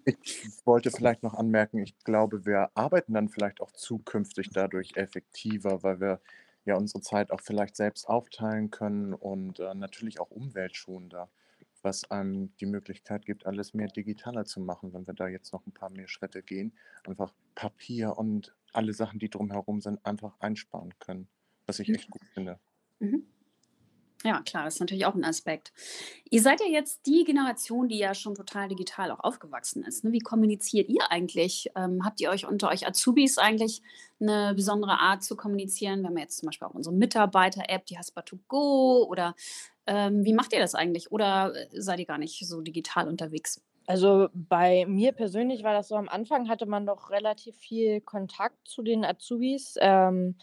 Ich 0.04 0.66
wollte 0.66 0.90
vielleicht 0.90 1.22
noch 1.22 1.34
anmerken, 1.34 1.78
ich 1.78 1.98
glaube, 2.04 2.46
wir 2.46 2.70
arbeiten 2.74 3.14
dann 3.14 3.28
vielleicht 3.28 3.60
auch 3.60 3.72
zukünftig 3.72 4.50
dadurch 4.50 4.96
effektiver, 4.96 5.82
weil 5.82 6.00
wir 6.00 6.20
ja 6.64 6.76
unsere 6.76 7.00
Zeit 7.00 7.30
auch 7.30 7.40
vielleicht 7.40 7.76
selbst 7.76 8.08
aufteilen 8.08 8.70
können 8.70 9.14
und 9.14 9.60
äh, 9.60 9.74
natürlich 9.74 10.20
auch 10.20 10.30
umweltschonender, 10.30 11.30
was 11.82 12.10
einem 12.10 12.54
die 12.58 12.66
Möglichkeit 12.66 13.26
gibt, 13.26 13.46
alles 13.46 13.74
mehr 13.74 13.88
digitaler 13.88 14.44
zu 14.44 14.60
machen, 14.60 14.92
wenn 14.92 15.06
wir 15.06 15.14
da 15.14 15.28
jetzt 15.28 15.52
noch 15.52 15.66
ein 15.66 15.72
paar 15.72 15.90
mehr 15.90 16.08
Schritte 16.08 16.42
gehen, 16.42 16.72
einfach 17.06 17.32
Papier 17.54 18.16
und 18.16 18.54
alle 18.72 18.92
Sachen, 18.92 19.18
die 19.18 19.30
drumherum 19.30 19.80
sind, 19.80 20.04
einfach 20.04 20.38
einsparen 20.40 20.94
können, 20.98 21.28
was 21.66 21.78
ich 21.78 21.90
echt 21.90 22.10
gut 22.10 22.24
finde. 22.32 22.58
Mhm. 22.98 23.26
Ja, 24.26 24.40
klar, 24.40 24.64
das 24.64 24.74
ist 24.74 24.80
natürlich 24.80 25.04
auch 25.04 25.14
ein 25.14 25.24
Aspekt. 25.24 25.72
Ihr 26.30 26.40
seid 26.40 26.60
ja 26.60 26.66
jetzt 26.66 27.06
die 27.06 27.24
Generation, 27.24 27.88
die 27.88 27.98
ja 27.98 28.14
schon 28.14 28.34
total 28.34 28.68
digital 28.68 29.10
auch 29.10 29.20
aufgewachsen 29.20 29.84
ist. 29.84 30.02
Ne? 30.02 30.12
Wie 30.12 30.20
kommuniziert 30.20 30.88
ihr 30.88 31.10
eigentlich? 31.10 31.70
Ähm, 31.76 32.02
habt 32.06 32.22
ihr 32.22 32.30
euch 32.30 32.46
unter 32.46 32.70
euch 32.70 32.86
Azubis 32.86 33.36
eigentlich 33.36 33.82
eine 34.18 34.54
besondere 34.54 34.98
Art 34.98 35.22
zu 35.22 35.36
kommunizieren? 35.36 36.00
Wir 36.00 36.08
haben 36.08 36.16
jetzt 36.16 36.38
zum 36.38 36.46
Beispiel 36.46 36.66
auch 36.66 36.74
unsere 36.74 36.94
Mitarbeiter-App, 36.94 37.84
die 37.84 37.98
Haspa2Go 37.98 39.06
oder 39.06 39.34
ähm, 39.86 40.24
wie 40.24 40.32
macht 40.32 40.54
ihr 40.54 40.58
das 40.58 40.74
eigentlich? 40.74 41.12
Oder 41.12 41.52
äh, 41.54 41.68
seid 41.78 41.98
ihr 41.98 42.06
gar 42.06 42.16
nicht 42.16 42.46
so 42.46 42.62
digital 42.62 43.08
unterwegs? 43.08 43.60
Also 43.86 44.28
bei 44.32 44.86
mir 44.86 45.12
persönlich 45.12 45.62
war 45.62 45.74
das 45.74 45.88
so, 45.88 45.96
am 45.96 46.08
Anfang 46.08 46.48
hatte 46.48 46.64
man 46.64 46.86
doch 46.86 47.10
relativ 47.10 47.56
viel 47.56 48.00
Kontakt 48.00 48.56
zu 48.66 48.82
den 48.82 49.04
Azubis. 49.04 49.74
Ähm, 49.80 50.36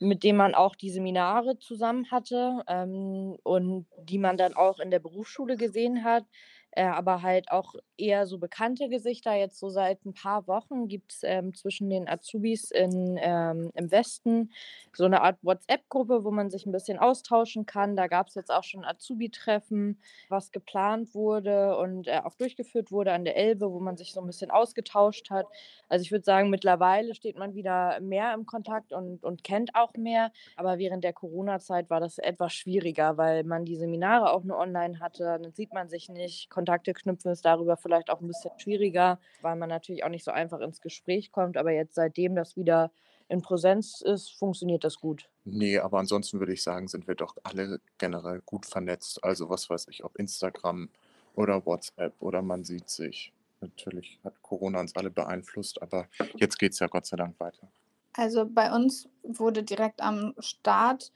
mit 0.00 0.24
dem 0.24 0.36
man 0.36 0.54
auch 0.54 0.74
die 0.74 0.90
Seminare 0.90 1.58
zusammen 1.58 2.10
hatte 2.10 2.62
ähm, 2.68 3.36
und 3.44 3.86
die 4.02 4.18
man 4.18 4.36
dann 4.36 4.54
auch 4.54 4.80
in 4.80 4.90
der 4.90 4.98
Berufsschule 4.98 5.56
gesehen 5.56 6.04
hat 6.04 6.24
äh, 6.72 6.84
aber 6.84 7.22
halt 7.22 7.50
auch 7.50 7.74
eher 7.96 8.26
so 8.26 8.38
bekannte 8.38 8.88
Gesichter. 8.88 9.34
Jetzt 9.34 9.58
so 9.58 9.68
seit 9.68 10.04
ein 10.04 10.14
paar 10.14 10.46
Wochen 10.46 10.88
gibt 10.88 11.12
es 11.12 11.20
ähm, 11.22 11.54
zwischen 11.54 11.90
den 11.90 12.08
Azubis 12.08 12.70
in, 12.70 13.18
ähm, 13.20 13.70
im 13.74 13.90
Westen 13.90 14.52
so 14.94 15.04
eine 15.04 15.22
Art 15.22 15.38
WhatsApp-Gruppe, 15.42 16.24
wo 16.24 16.30
man 16.30 16.50
sich 16.50 16.66
ein 16.66 16.72
bisschen 16.72 16.98
austauschen 16.98 17.66
kann. 17.66 17.96
Da 17.96 18.06
gab 18.06 18.28
es 18.28 18.34
jetzt 18.34 18.50
auch 18.50 18.64
schon 18.64 18.84
Azubi-Treffen, 18.84 20.00
was 20.28 20.52
geplant 20.52 21.14
wurde 21.14 21.76
und 21.76 22.08
äh, 22.08 22.20
auch 22.24 22.34
durchgeführt 22.34 22.90
wurde 22.92 23.12
an 23.12 23.24
der 23.24 23.36
Elbe, 23.36 23.72
wo 23.72 23.80
man 23.80 23.96
sich 23.96 24.12
so 24.12 24.20
ein 24.20 24.26
bisschen 24.26 24.50
ausgetauscht 24.50 25.30
hat. 25.30 25.46
Also 25.88 26.02
ich 26.02 26.12
würde 26.12 26.24
sagen, 26.24 26.50
mittlerweile 26.50 27.14
steht 27.14 27.36
man 27.36 27.54
wieder 27.54 28.00
mehr 28.00 28.32
im 28.34 28.46
Kontakt 28.46 28.92
und, 28.92 29.22
und 29.24 29.44
kennt 29.44 29.74
auch 29.74 29.92
mehr. 29.94 30.32
Aber 30.56 30.78
während 30.78 31.04
der 31.04 31.12
Corona-Zeit 31.12 31.90
war 31.90 32.00
das 32.00 32.18
etwas 32.18 32.52
schwieriger, 32.52 33.16
weil 33.16 33.44
man 33.44 33.64
die 33.64 33.76
Seminare 33.76 34.32
auch 34.32 34.44
nur 34.44 34.58
online 34.58 35.00
hatte. 35.00 35.24
Dann 35.24 35.52
sieht 35.52 35.72
man 35.72 35.88
sich 35.88 36.08
nicht, 36.08 36.50
Kontakte 36.60 36.92
knüpfen 36.92 37.30
ist 37.30 37.46
darüber 37.46 37.78
vielleicht 37.78 38.10
auch 38.10 38.20
ein 38.20 38.26
bisschen 38.26 38.50
schwieriger, 38.58 39.18
weil 39.40 39.56
man 39.56 39.70
natürlich 39.70 40.04
auch 40.04 40.10
nicht 40.10 40.24
so 40.24 40.30
einfach 40.30 40.60
ins 40.60 40.82
Gespräch 40.82 41.32
kommt. 41.32 41.56
Aber 41.56 41.72
jetzt 41.72 41.94
seitdem 41.94 42.34
das 42.34 42.54
wieder 42.54 42.90
in 43.30 43.40
Präsenz 43.40 44.02
ist, 44.02 44.28
funktioniert 44.38 44.84
das 44.84 45.00
gut. 45.00 45.30
Nee, 45.46 45.78
aber 45.78 45.98
ansonsten 45.98 46.38
würde 46.38 46.52
ich 46.52 46.62
sagen, 46.62 46.86
sind 46.86 47.08
wir 47.08 47.14
doch 47.14 47.34
alle 47.44 47.80
generell 47.96 48.42
gut 48.44 48.66
vernetzt. 48.66 49.24
Also 49.24 49.48
was 49.48 49.70
weiß 49.70 49.88
ich, 49.88 50.04
ob 50.04 50.18
Instagram 50.18 50.90
oder 51.34 51.64
WhatsApp 51.64 52.12
oder 52.20 52.42
man 52.42 52.62
sieht 52.64 52.90
sich. 52.90 53.32
Natürlich 53.62 54.20
hat 54.22 54.42
Corona 54.42 54.80
uns 54.80 54.94
alle 54.94 55.10
beeinflusst, 55.10 55.80
aber 55.80 56.08
jetzt 56.36 56.58
geht 56.58 56.72
es 56.72 56.78
ja 56.80 56.88
Gott 56.88 57.06
sei 57.06 57.16
Dank 57.16 57.40
weiter. 57.40 57.68
Also 58.12 58.44
bei 58.46 58.70
uns 58.70 59.08
wurde 59.22 59.62
direkt 59.62 60.02
am 60.02 60.34
Start, 60.40 61.10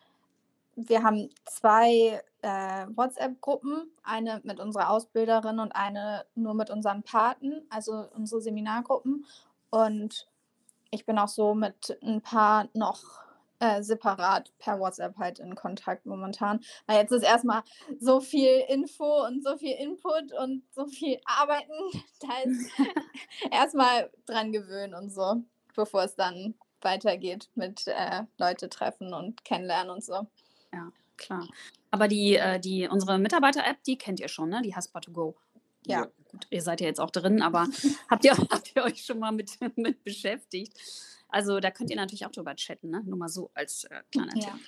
wir 0.75 1.03
haben 1.03 1.29
zwei 1.45 2.23
äh, 2.45 2.87
WhatsApp-Gruppen, 2.95 3.91
eine 4.03 4.41
mit 4.45 4.61
unserer 4.61 4.91
Ausbilderin 4.91 5.59
und 5.59 5.73
eine 5.73 6.27
nur 6.35 6.53
mit 6.53 6.69
unseren 6.69 7.03
Paten, 7.03 7.67
also 7.71 8.05
unsere 8.15 8.43
Seminargruppen. 8.43 9.25
Und 9.71 10.29
ich 10.91 11.07
bin 11.07 11.19
auch 11.19 11.29
so 11.29 11.55
mit 11.55 11.99
ein 12.03 12.21
paar 12.21 12.69
noch 12.75 13.03
äh, 13.61 13.83
separat 13.83 14.53
per 14.59 14.79
WhatsApp 14.79 15.17
halt 15.17 15.39
in 15.39 15.55
Kontakt 15.55 16.05
momentan. 16.05 16.61
Weil 16.87 16.99
jetzt 16.99 17.13
ist 17.13 17.23
erstmal 17.23 17.63
so 17.99 18.21
viel 18.21 18.63
Info 18.69 19.25
und 19.25 19.43
so 19.43 19.57
viel 19.57 19.77
Input 19.77 20.33
und 20.33 20.63
so 20.73 20.87
viel 20.87 21.21
Arbeiten. 21.25 21.73
Da 22.21 22.29
ist 22.45 22.71
erstmal 23.51 24.11
dran 24.27 24.53
gewöhnen 24.53 24.95
und 24.95 25.11
so, 25.11 25.43
bevor 25.75 26.05
es 26.05 26.15
dann 26.15 26.55
weitergeht 26.83 27.49
mit 27.55 27.87
äh, 27.87 28.25
Leute 28.39 28.69
treffen 28.69 29.15
und 29.15 29.45
kennenlernen 29.45 29.91
und 29.91 30.05
so. 30.05 30.27
Ja, 30.73 30.91
klar. 31.17 31.49
Aber 31.91 32.09
die, 32.09 32.37
äh, 32.37 32.59
die, 32.59 32.89
unsere 32.89 33.19
Mitarbeiter-App, 33.19 33.83
die 33.85 33.97
kennt 33.97 34.21
ihr 34.21 34.29
schon, 34.29 34.49
ne? 34.49 34.63
Die 34.63 34.75
Haspa2Go. 34.75 35.35
Ja. 35.87 36.01
ja. 36.01 36.09
Gut, 36.31 36.47
ihr 36.51 36.63
seid 36.63 36.81
ja 36.81 36.87
jetzt 36.87 37.01
auch 37.01 37.11
drin, 37.11 37.43
aber 37.43 37.69
habt, 38.11 38.25
ihr, 38.25 38.37
habt 38.37 38.73
ihr 38.75 38.83
euch 38.85 39.05
schon 39.05 39.19
mal 39.19 39.33
mit, 39.33 39.59
mit 39.77 40.03
beschäftigt? 40.03 40.77
Also 41.29 41.61
da 41.61 41.71
könnt 41.71 41.91
ihr 41.91 41.97
natürlich 41.97 42.27
auch 42.27 42.31
drüber 42.31 42.55
chatten, 42.57 42.91
ne? 42.91 43.03
Nur 43.05 43.19
mal 43.19 43.29
so 43.29 43.51
als 43.55 43.85
äh, 43.85 44.03
kleiner 44.11 44.37
ja. 44.37 44.51
Tipp. 44.51 44.61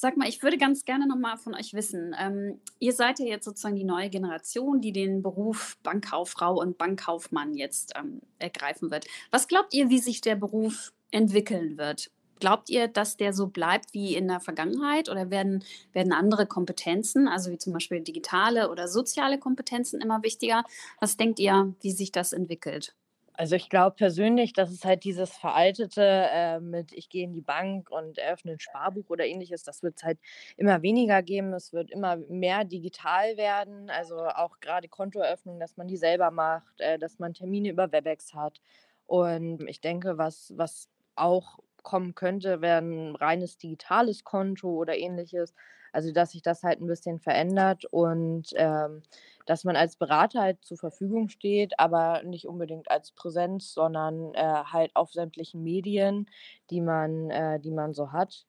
Sag 0.00 0.16
mal, 0.16 0.28
ich 0.28 0.44
würde 0.44 0.58
ganz 0.58 0.84
gerne 0.84 1.08
noch 1.08 1.16
mal 1.16 1.36
von 1.36 1.56
euch 1.56 1.74
wissen. 1.74 2.14
Ähm, 2.16 2.60
ihr 2.78 2.92
seid 2.92 3.18
ja 3.18 3.26
jetzt 3.26 3.44
sozusagen 3.44 3.74
die 3.74 3.82
neue 3.82 4.10
Generation, 4.10 4.80
die 4.80 4.92
den 4.92 5.22
Beruf 5.22 5.76
Bankkauffrau 5.82 6.60
und 6.60 6.78
Bankkaufmann 6.78 7.54
jetzt 7.54 7.94
ähm, 7.96 8.20
ergreifen 8.38 8.92
wird. 8.92 9.06
Was 9.32 9.48
glaubt 9.48 9.74
ihr, 9.74 9.90
wie 9.90 9.98
sich 9.98 10.20
der 10.20 10.36
Beruf 10.36 10.92
entwickeln 11.10 11.78
wird? 11.78 12.12
Glaubt 12.40 12.70
ihr, 12.70 12.88
dass 12.88 13.16
der 13.16 13.32
so 13.32 13.48
bleibt 13.48 13.94
wie 13.94 14.14
in 14.14 14.28
der 14.28 14.40
Vergangenheit 14.40 15.08
oder 15.08 15.30
werden, 15.30 15.64
werden 15.92 16.12
andere 16.12 16.46
Kompetenzen, 16.46 17.28
also 17.28 17.50
wie 17.50 17.58
zum 17.58 17.72
Beispiel 17.72 18.00
digitale 18.00 18.70
oder 18.70 18.88
soziale 18.88 19.38
Kompetenzen 19.38 20.00
immer 20.00 20.22
wichtiger? 20.22 20.64
Was 21.00 21.16
denkt 21.16 21.38
ihr, 21.38 21.74
wie 21.80 21.92
sich 21.92 22.12
das 22.12 22.32
entwickelt? 22.32 22.94
Also 23.38 23.54
ich 23.54 23.68
glaube 23.70 23.94
persönlich, 23.94 24.52
dass 24.52 24.68
es 24.72 24.84
halt 24.84 25.04
dieses 25.04 25.30
Veraltete 25.30 26.02
äh, 26.02 26.58
mit, 26.58 26.92
ich 26.92 27.08
gehe 27.08 27.22
in 27.22 27.32
die 27.34 27.40
Bank 27.40 27.88
und 27.88 28.18
eröffne 28.18 28.52
ein 28.52 28.58
Sparbuch 28.58 29.08
oder 29.10 29.26
ähnliches, 29.26 29.62
das 29.62 29.84
wird 29.84 29.94
es 29.96 30.02
halt 30.02 30.18
immer 30.56 30.82
weniger 30.82 31.22
geben. 31.22 31.52
Es 31.54 31.72
wird 31.72 31.92
immer 31.92 32.16
mehr 32.16 32.64
digital 32.64 33.36
werden. 33.36 33.90
Also 33.90 34.16
auch 34.26 34.58
gerade 34.58 34.88
Kontoeröffnung, 34.88 35.60
dass 35.60 35.76
man 35.76 35.86
die 35.86 35.96
selber 35.96 36.32
macht, 36.32 36.80
äh, 36.80 36.98
dass 36.98 37.20
man 37.20 37.32
Termine 37.32 37.70
über 37.70 37.92
Webex 37.92 38.34
hat. 38.34 38.60
Und 39.06 39.68
ich 39.68 39.80
denke, 39.80 40.18
was, 40.18 40.52
was 40.56 40.88
auch 41.14 41.60
kommen 41.88 42.14
könnte, 42.14 42.60
wäre 42.60 42.82
ein 42.82 43.16
reines 43.16 43.56
digitales 43.56 44.22
Konto 44.22 44.68
oder 44.68 44.98
ähnliches. 44.98 45.54
Also 45.90 46.12
dass 46.12 46.32
sich 46.32 46.42
das 46.42 46.62
halt 46.62 46.82
ein 46.82 46.86
bisschen 46.86 47.18
verändert 47.18 47.86
und 47.86 48.48
ähm, 48.56 49.02
dass 49.46 49.64
man 49.64 49.74
als 49.74 49.96
Berater 49.96 50.42
halt 50.42 50.62
zur 50.62 50.76
Verfügung 50.76 51.30
steht, 51.30 51.80
aber 51.80 52.22
nicht 52.24 52.46
unbedingt 52.46 52.90
als 52.90 53.12
Präsenz, 53.12 53.72
sondern 53.72 54.34
äh, 54.34 54.64
halt 54.70 54.94
auf 54.94 55.12
sämtlichen 55.12 55.62
Medien, 55.62 56.28
die 56.68 56.82
man, 56.82 57.30
äh, 57.30 57.58
die 57.58 57.70
man 57.70 57.94
so 57.94 58.12
hat. 58.12 58.44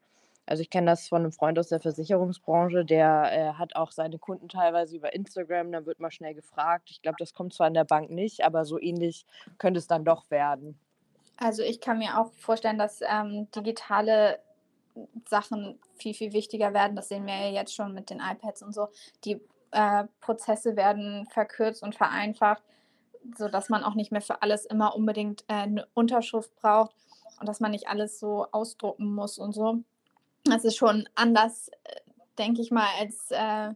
Also 0.46 0.62
ich 0.62 0.70
kenne 0.70 0.88
das 0.88 1.08
von 1.08 1.22
einem 1.22 1.32
Freund 1.32 1.58
aus 1.60 1.70
der 1.70 1.80
Versicherungsbranche, 1.80 2.84
der 2.84 3.30
äh, 3.32 3.54
hat 3.54 3.78
auch 3.78 3.94
seine 3.94 4.20
Kunden 4.20 4.50
teilweise 4.50 4.98
über 4.98 5.14
Instagram, 5.14 5.72
dann 5.72 5.86
wird 5.86 6.02
mal 6.02 6.12
schnell 6.12 6.34
gefragt. 6.34 6.90
Ich 6.92 7.02
glaube, 7.02 7.18
das 7.20 7.34
kommt 7.34 7.54
zwar 7.54 7.68
in 7.68 7.74
der 7.76 7.86
Bank 7.86 8.10
nicht, 8.10 8.44
aber 8.44 8.66
so 8.66 8.78
ähnlich 8.78 9.26
könnte 9.60 9.78
es 9.78 9.88
dann 9.88 10.04
doch 10.04 10.30
werden. 10.30 10.78
Also 11.40 11.64
ich 11.64 11.80
kann 11.80 12.00
mir 12.00 12.20
auch 12.20 12.32
vorstellen, 12.34 12.78
dass 12.78 13.00
ähm, 13.02 13.50
digitale 13.56 14.40
Sachen 15.28 15.80
viel, 15.96 16.14
viel 16.14 16.34
wichtiger 16.34 16.74
werden. 16.74 16.96
Das 16.96 17.08
sehen 17.08 17.26
wir 17.26 17.36
ja 17.36 17.50
jetzt 17.50 17.74
schon 17.74 17.94
mit 17.94 18.10
den 18.10 18.20
iPads 18.20 18.62
und 18.62 18.74
so. 18.74 18.90
Die 19.24 19.40
äh, 19.72 20.04
Prozesse 20.20 20.76
werden 20.76 21.28
verkürzt 21.28 21.82
und 21.82 21.96
vereinfacht, 21.96 22.62
sodass 23.38 23.70
man 23.70 23.84
auch 23.84 23.96
nicht 23.96 24.12
mehr 24.12 24.22
für 24.22 24.42
alles 24.42 24.66
immer 24.66 24.96
unbedingt 24.96 25.44
äh, 25.48 25.54
eine 25.54 25.88
Unterschrift 25.94 26.54
braucht 26.58 26.94
und 27.40 27.48
dass 27.48 27.62
man 27.62 27.72
nicht 27.72 27.88
alles 27.88 28.20
so 28.20 28.48
ausdrucken 28.52 29.14
muss 29.14 29.38
und 29.38 29.54
so. 29.54 29.80
Das 30.44 30.66
ist 30.66 30.76
schon 30.76 31.08
anders, 31.16 31.70
äh, 31.84 32.02
denke 32.38 32.62
ich 32.62 32.72
mal, 32.72 32.88
als, 33.00 33.32
äh, 33.32 33.74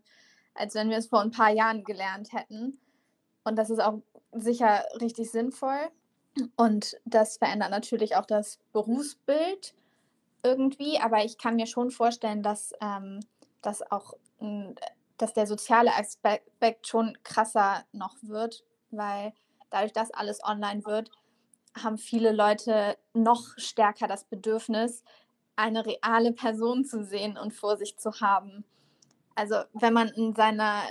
als 0.54 0.76
wenn 0.76 0.90
wir 0.90 0.98
es 0.98 1.08
vor 1.08 1.22
ein 1.22 1.32
paar 1.32 1.52
Jahren 1.52 1.86
gelernt 1.86 2.34
hätten. 2.34 2.78
Und 3.46 3.58
das 3.58 3.70
ist 3.70 3.80
auch 3.80 4.02
sicher 4.34 4.84
richtig 5.00 5.32
sinnvoll. 5.32 5.90
Und 6.56 6.98
das 7.06 7.38
verändert 7.38 7.72
natürlich 7.72 8.16
auch 8.16 8.26
das 8.26 8.60
Berufsbild 8.72 9.74
irgendwie. 10.44 11.00
Aber 11.00 11.24
ich 11.24 11.38
kann 11.38 11.56
mir 11.56 11.68
schon 11.68 11.92
vorstellen, 11.92 12.44
dass 12.44 12.74
ähm, 12.82 13.20
das 13.62 13.82
auch, 13.92 14.14
dass 15.18 15.34
der 15.34 15.48
soziale 15.48 15.94
Aspekt 15.96 16.88
schon 16.88 17.18
krasser 17.24 17.86
noch 17.92 18.16
wird, 18.22 18.64
weil 18.92 19.34
dadurch, 19.70 19.94
dass 19.94 20.12
alles 20.12 20.44
online 20.44 20.86
wird, 20.86 21.10
haben 21.76 21.98
viele 21.98 22.32
Leute 22.32 22.98
noch 23.14 23.58
stärker 23.58 24.08
das 24.08 24.26
Bedürfnis, 24.26 25.04
eine 25.56 25.86
reale 25.86 26.34
Person 26.34 26.86
zu 26.86 27.04
sehen 27.04 27.38
und 27.38 27.54
vor 27.54 27.78
sich 27.78 27.98
zu 27.98 28.12
haben. 28.22 28.64
Also 29.36 29.56
wenn 29.74 29.94
man 29.94 30.10
in 30.10 30.36
seiner 30.36 30.84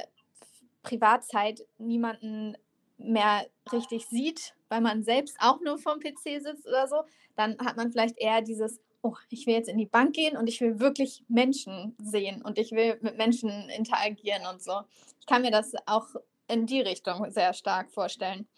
Privatzeit 0.82 1.64
niemanden 1.78 2.56
mehr 2.98 3.46
richtig 3.72 4.06
sieht, 4.06 4.54
weil 4.72 4.80
man 4.80 5.02
selbst 5.02 5.36
auch 5.38 5.60
nur 5.60 5.76
vom 5.76 6.00
PC 6.00 6.42
sitzt 6.42 6.66
oder 6.66 6.88
so, 6.88 7.02
dann 7.36 7.58
hat 7.58 7.76
man 7.76 7.92
vielleicht 7.92 8.16
eher 8.16 8.40
dieses, 8.40 8.80
oh, 9.02 9.16
ich 9.28 9.46
will 9.46 9.52
jetzt 9.52 9.68
in 9.68 9.76
die 9.76 9.84
Bank 9.84 10.14
gehen 10.14 10.34
und 10.34 10.46
ich 10.46 10.62
will 10.62 10.80
wirklich 10.80 11.24
Menschen 11.28 11.94
sehen 12.02 12.40
und 12.40 12.56
ich 12.56 12.72
will 12.72 12.98
mit 13.02 13.18
Menschen 13.18 13.50
interagieren 13.76 14.46
und 14.50 14.62
so. 14.62 14.80
Ich 15.20 15.26
kann 15.26 15.42
mir 15.42 15.50
das 15.50 15.74
auch 15.84 16.06
in 16.48 16.64
die 16.64 16.80
Richtung 16.80 17.30
sehr 17.30 17.52
stark 17.52 17.90
vorstellen. 17.92 18.48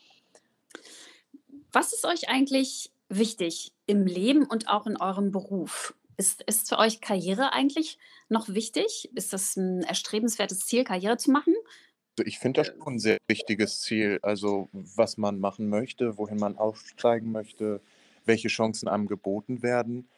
Was 1.72 1.92
ist 1.92 2.04
euch 2.04 2.28
eigentlich 2.28 2.92
wichtig 3.08 3.72
im 3.86 4.06
Leben 4.06 4.44
und 4.44 4.68
auch 4.68 4.86
in 4.86 4.96
eurem 4.96 5.32
Beruf? 5.32 5.96
Ist, 6.16 6.42
ist 6.42 6.68
für 6.68 6.78
euch 6.78 7.00
Karriere 7.00 7.52
eigentlich 7.52 7.98
noch 8.28 8.48
wichtig? 8.48 9.10
Ist 9.16 9.32
das 9.32 9.56
ein 9.56 9.82
erstrebenswertes 9.82 10.60
Ziel, 10.60 10.84
Karriere 10.84 11.16
zu 11.16 11.32
machen? 11.32 11.54
Also 12.16 12.28
ich 12.28 12.38
finde 12.38 12.60
das 12.60 12.68
schon 12.68 12.94
ein 12.94 12.98
sehr 13.00 13.18
wichtiges 13.26 13.80
Ziel. 13.80 14.20
Also 14.22 14.68
was 14.72 15.16
man 15.16 15.40
machen 15.40 15.68
möchte, 15.68 16.16
wohin 16.16 16.38
man 16.38 16.56
aufsteigen 16.56 17.32
möchte, 17.32 17.80
welche 18.24 18.48
Chancen 18.48 18.88
einem 18.88 19.06
geboten 19.06 19.62
werden. 19.62 20.08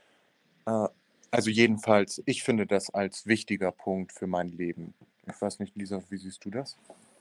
Äh, 0.67 0.89
also 1.31 1.51
jedenfalls, 1.51 2.23
ich 2.27 2.43
finde 2.43 2.67
das 2.67 2.91
als 2.91 3.27
wichtiger 3.27 3.73
Punkt 3.73 4.13
für 4.13 4.27
mein 4.27 4.49
Leben. 4.49 4.95
Ich 5.27 5.41
weiß 5.41 5.59
nicht, 5.59 5.75
Lisa, 5.77 6.03
wie 6.11 6.19
siehst 6.19 6.45
du 6.45 6.51
das? 6.51 6.77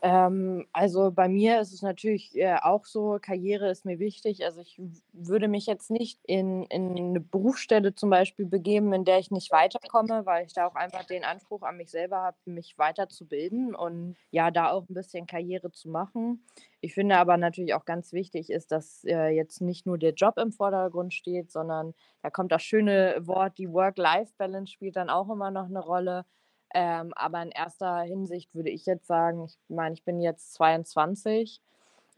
Ähm, 0.06 0.68
also 0.72 1.10
bei 1.10 1.28
mir 1.28 1.60
ist 1.60 1.74
es 1.74 1.82
natürlich 1.82 2.38
äh, 2.38 2.58
auch 2.62 2.86
so, 2.86 3.18
Karriere 3.20 3.72
ist 3.72 3.86
mir 3.86 3.98
wichtig. 3.98 4.46
Also 4.46 4.62
ich 4.62 4.80
würde 5.14 5.48
mich 5.48 5.66
jetzt 5.66 5.90
nicht 5.90 6.20
in, 6.26 6.62
in 6.66 6.96
eine 6.96 7.20
Berufsstelle 7.20 7.96
zum 7.96 8.12
Beispiel 8.12 8.46
begeben, 8.46 8.94
in 8.94 9.04
der 9.04 9.18
ich 9.18 9.32
nicht 9.32 9.52
weiterkomme, 9.52 10.28
weil 10.28 10.46
ich 10.46 10.54
da 10.54 10.68
auch 10.68 10.76
einfach 10.76 11.06
den 11.06 11.24
Anspruch 11.24 11.64
an 11.64 11.78
mich 11.78 11.90
selber 11.90 12.18
habe, 12.18 12.38
mich 12.46 12.78
weiterzubilden 12.78 13.74
und 13.74 14.16
ja, 14.30 14.52
da 14.52 14.70
auch 14.70 14.88
ein 14.88 14.94
bisschen 14.94 15.26
Karriere 15.26 15.72
zu 15.72 15.90
machen. 15.90 16.46
Ich 16.82 16.94
finde 16.94 17.18
aber 17.18 17.38
natürlich 17.38 17.74
auch 17.74 17.86
ganz 17.86 18.14
wichtig 18.14 18.52
ist, 18.52 18.72
dass 18.72 19.04
äh, 19.06 19.30
jetzt 19.30 19.60
nicht 19.60 19.88
nur 19.88 19.98
der 19.98 20.14
Job 20.14 20.38
im 20.38 20.52
Vordergrund 20.52 21.16
steht, 21.16 21.52
sondern 21.52 21.96
da 22.22 22.30
kommt 22.30 22.52
das 22.52 22.62
schöne 22.62 23.18
Wort, 23.22 23.58
die 23.58 23.72
Work-Life-Balance 23.74 24.72
spielt 24.72 24.98
dann 24.98 25.10
auch 25.10 25.32
immer 25.32 25.50
noch 25.50 25.66
eine 25.66 25.80
Rolle 25.80 26.26
ähm, 26.74 27.14
aber 27.16 27.42
in 27.42 27.52
erster 27.52 28.02
Hinsicht 28.02 28.54
würde 28.56 28.70
ich 28.70 28.86
jetzt 28.86 29.08
sagen, 29.08 29.46
ich 29.46 29.58
meine, 29.70 29.94
ich 29.94 30.04
bin 30.04 30.20
jetzt 30.20 30.54
22. 30.54 31.62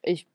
Ich 0.01 0.27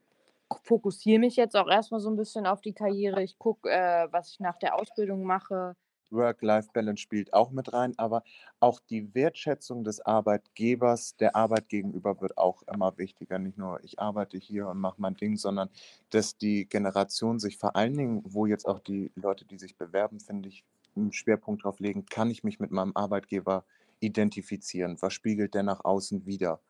fokussiere 0.64 1.18
mich 1.18 1.36
jetzt 1.36 1.56
auch 1.56 1.68
erstmal 1.68 2.00
so 2.00 2.10
ein 2.10 2.16
bisschen 2.16 2.46
auf 2.46 2.60
die 2.60 2.74
Karriere. 2.74 3.22
Ich 3.22 3.38
gucke, 3.38 3.70
äh, 3.70 4.08
was 4.10 4.30
ich 4.30 4.40
nach 4.40 4.58
der 4.58 4.76
Ausbildung 4.76 5.24
mache. 5.24 5.74
Work-Life-Balance 6.12 7.00
spielt 7.00 7.32
auch 7.32 7.50
mit 7.50 7.72
rein, 7.72 7.94
aber 7.96 8.22
auch 8.60 8.80
die 8.80 9.14
Wertschätzung 9.14 9.82
des 9.82 10.00
Arbeitgebers, 10.00 11.16
der 11.16 11.34
Arbeit 11.34 11.68
gegenüber 11.68 12.20
wird 12.20 12.36
auch 12.36 12.62
immer 12.72 12.96
wichtiger. 12.98 13.38
Nicht 13.38 13.58
nur, 13.58 13.82
ich 13.82 13.98
arbeite 13.98 14.36
hier 14.36 14.68
und 14.68 14.78
mache 14.78 15.00
mein 15.00 15.14
Ding, 15.14 15.36
sondern 15.36 15.70
dass 16.10 16.36
die 16.36 16.66
Generation 16.66 17.38
sich 17.38 17.56
vor 17.56 17.74
allen 17.76 17.96
Dingen, 17.96 18.22
wo 18.26 18.46
jetzt 18.46 18.66
auch 18.68 18.78
die 18.78 19.10
Leute, 19.14 19.44
die 19.46 19.58
sich 19.58 19.76
bewerben, 19.76 20.20
finde 20.20 20.50
ich, 20.50 20.64
einen 20.94 21.12
Schwerpunkt 21.12 21.64
drauf 21.64 21.80
legen, 21.80 22.04
kann 22.04 22.30
ich 22.30 22.44
mich 22.44 22.60
mit 22.60 22.70
meinem 22.70 22.92
Arbeitgeber 22.94 23.64
identifizieren. 24.02 24.96
Was 25.00 25.12
spiegelt 25.12 25.54
der 25.54 25.62
nach 25.62 25.84
außen 25.84 26.26
wider? 26.26 26.60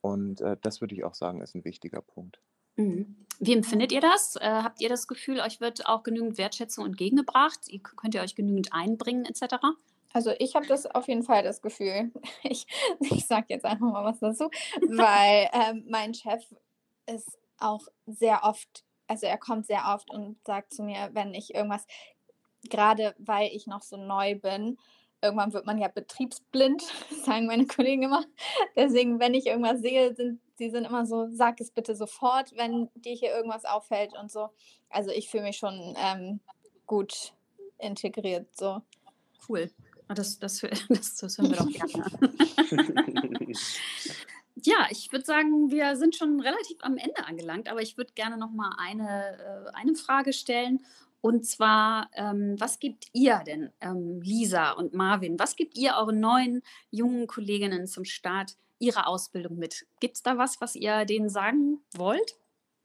Und 0.00 0.40
äh, 0.40 0.56
das 0.60 0.80
würde 0.80 0.94
ich 0.94 1.04
auch 1.04 1.14
sagen, 1.14 1.40
ist 1.40 1.54
ein 1.54 1.64
wichtiger 1.64 2.02
Punkt. 2.02 2.40
Mhm. 2.76 3.16
Wie 3.38 3.52
empfindet 3.52 3.92
ihr 3.92 4.00
das? 4.00 4.36
Äh, 4.36 4.48
habt 4.48 4.80
ihr 4.80 4.88
das 4.88 5.06
Gefühl, 5.06 5.40
euch 5.40 5.60
wird 5.60 5.86
auch 5.86 6.02
genügend 6.02 6.38
Wertschätzung 6.38 6.86
entgegengebracht? 6.86 7.68
Ihr, 7.68 7.80
könnt 7.80 8.14
ihr 8.14 8.22
euch 8.22 8.34
genügend 8.34 8.72
einbringen 8.72 9.24
etc.? 9.24 9.56
Also 10.12 10.32
ich 10.38 10.54
habe 10.54 10.66
das 10.66 10.86
auf 10.86 11.08
jeden 11.08 11.22
Fall 11.22 11.42
das 11.42 11.62
Gefühl. 11.62 12.10
Ich, 12.42 12.66
ich 13.00 13.26
sage 13.26 13.46
jetzt 13.48 13.64
einfach 13.64 13.86
mal 13.86 14.04
was 14.04 14.18
dazu, 14.18 14.50
weil 14.88 15.48
ähm, 15.52 15.84
mein 15.88 16.12
Chef 16.12 16.42
ist 17.06 17.38
auch 17.58 17.86
sehr 18.06 18.44
oft, 18.44 18.84
also 19.06 19.26
er 19.26 19.38
kommt 19.38 19.66
sehr 19.66 19.84
oft 19.94 20.10
und 20.10 20.36
sagt 20.44 20.74
zu 20.74 20.82
mir, 20.82 21.10
wenn 21.12 21.34
ich 21.34 21.54
irgendwas, 21.54 21.86
gerade 22.68 23.14
weil 23.18 23.50
ich 23.52 23.66
noch 23.66 23.82
so 23.82 23.96
neu 23.96 24.34
bin, 24.34 24.78
irgendwann 25.22 25.52
wird 25.52 25.66
man 25.66 25.78
ja 25.78 25.88
betriebsblind, 25.88 26.82
sagen 27.24 27.46
meine 27.46 27.66
Kollegen 27.66 28.02
immer. 28.04 28.24
Deswegen, 28.76 29.20
wenn 29.20 29.34
ich 29.34 29.46
irgendwas 29.46 29.80
sehe, 29.80 30.14
sind 30.14 30.40
sie 30.62 30.70
sind 30.70 30.84
immer 30.84 31.06
so, 31.06 31.28
sag 31.30 31.60
es 31.60 31.72
bitte 31.72 31.96
sofort, 31.96 32.56
wenn 32.56 32.88
dir 32.94 33.14
hier 33.14 33.34
irgendwas 33.34 33.64
auffällt 33.64 34.12
und 34.20 34.30
so. 34.30 34.50
Also 34.90 35.10
ich 35.10 35.28
fühle 35.28 35.44
mich 35.44 35.56
schon 35.56 35.94
ähm, 35.96 36.40
gut 36.86 37.32
integriert. 37.78 38.46
So. 38.56 38.80
Cool. 39.48 39.70
Ah, 40.06 40.14
das, 40.14 40.38
das, 40.38 40.60
das, 40.88 41.16
das 41.16 41.38
hören 41.38 41.50
wir 41.50 41.56
doch 41.56 41.68
gerne. 41.68 43.52
ja, 44.62 44.86
ich 44.90 45.10
würde 45.10 45.24
sagen, 45.24 45.70
wir 45.70 45.96
sind 45.96 46.14
schon 46.14 46.40
relativ 46.40 46.78
am 46.82 46.96
Ende 46.96 47.24
angelangt, 47.26 47.68
aber 47.68 47.82
ich 47.82 47.96
würde 47.96 48.12
gerne 48.14 48.36
noch 48.36 48.52
mal 48.52 48.72
eine, 48.78 49.66
äh, 49.66 49.70
eine 49.74 49.96
Frage 49.96 50.32
stellen. 50.32 50.84
Und 51.22 51.46
zwar, 51.46 52.10
ähm, 52.14 52.56
was 52.58 52.80
gibt 52.80 53.06
ihr 53.12 53.38
denn, 53.46 53.70
ähm, 53.80 54.20
Lisa 54.20 54.72
und 54.72 54.92
Marvin, 54.92 55.38
was 55.38 55.54
gibt 55.56 55.78
ihr 55.78 55.94
euren 55.96 56.18
neuen 56.20 56.62
jungen 56.90 57.28
Kolleginnen 57.28 57.86
zum 57.86 58.04
Start 58.04 58.56
ihrer 58.80 59.06
Ausbildung 59.06 59.56
mit? 59.56 59.86
Gibt 60.00 60.16
es 60.16 60.22
da 60.22 60.36
was, 60.36 60.60
was 60.60 60.74
ihr 60.74 61.04
denen 61.04 61.30
sagen 61.30 61.78
wollt? 61.94 62.36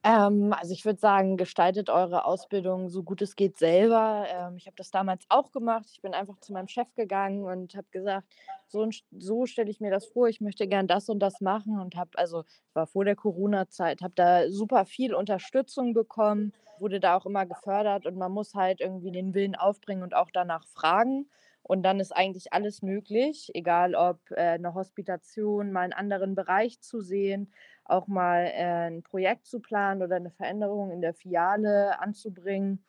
Ähm, 0.08 0.54
also 0.54 0.72
ich 0.72 0.84
würde 0.86 0.98
sagen, 0.98 1.36
gestaltet 1.36 1.90
eure 1.90 2.24
Ausbildung 2.24 2.88
so 2.88 3.02
gut 3.02 3.20
es 3.20 3.36
geht 3.36 3.58
selber. 3.58 4.24
Ähm, 4.28 4.56
ich 4.56 4.66
habe 4.66 4.76
das 4.76 4.90
damals 4.90 5.26
auch 5.28 5.52
gemacht. 5.52 5.86
Ich 5.92 6.00
bin 6.00 6.14
einfach 6.14 6.38
zu 6.40 6.52
meinem 6.54 6.68
Chef 6.68 6.88
gegangen 6.94 7.44
und 7.44 7.74
habe 7.74 7.86
gesagt, 7.90 8.26
so, 8.68 8.88
so 9.12 9.44
stelle 9.46 9.70
ich 9.70 9.80
mir 9.80 9.90
das 9.90 10.06
vor, 10.06 10.28
ich 10.28 10.40
möchte 10.40 10.66
gern 10.66 10.86
das 10.86 11.08
und 11.10 11.18
das 11.20 11.40
machen 11.42 11.78
und 11.80 11.96
habe, 11.96 12.10
also 12.14 12.44
war 12.74 12.86
vor 12.86 13.04
der 13.04 13.16
Corona-Zeit, 13.16 14.00
habe 14.02 14.14
da 14.16 14.50
super 14.50 14.86
viel 14.86 15.14
Unterstützung 15.14 15.92
bekommen, 15.94 16.52
wurde 16.78 17.00
da 17.00 17.16
auch 17.16 17.26
immer 17.26 17.44
gefördert 17.46 18.06
und 18.06 18.16
man 18.16 18.32
muss 18.32 18.54
halt 18.54 18.80
irgendwie 18.80 19.10
den 19.12 19.34
Willen 19.34 19.56
aufbringen 19.56 20.02
und 20.02 20.14
auch 20.14 20.30
danach 20.32 20.64
fragen. 20.68 21.28
Und 21.68 21.82
dann 21.82 22.00
ist 22.00 22.16
eigentlich 22.16 22.54
alles 22.54 22.80
möglich, 22.80 23.50
egal 23.52 23.94
ob 23.94 24.18
äh, 24.30 24.54
eine 24.54 24.72
Hospitation, 24.72 25.70
mal 25.70 25.82
einen 25.82 25.92
anderen 25.92 26.34
Bereich 26.34 26.80
zu 26.80 27.02
sehen, 27.02 27.52
auch 27.84 28.06
mal 28.06 28.46
äh, 28.46 28.88
ein 28.88 29.02
Projekt 29.02 29.46
zu 29.46 29.60
planen 29.60 30.02
oder 30.02 30.16
eine 30.16 30.30
Veränderung 30.30 30.90
in 30.90 31.02
der 31.02 31.12
Filiale 31.12 32.00
anzubringen. 32.00 32.82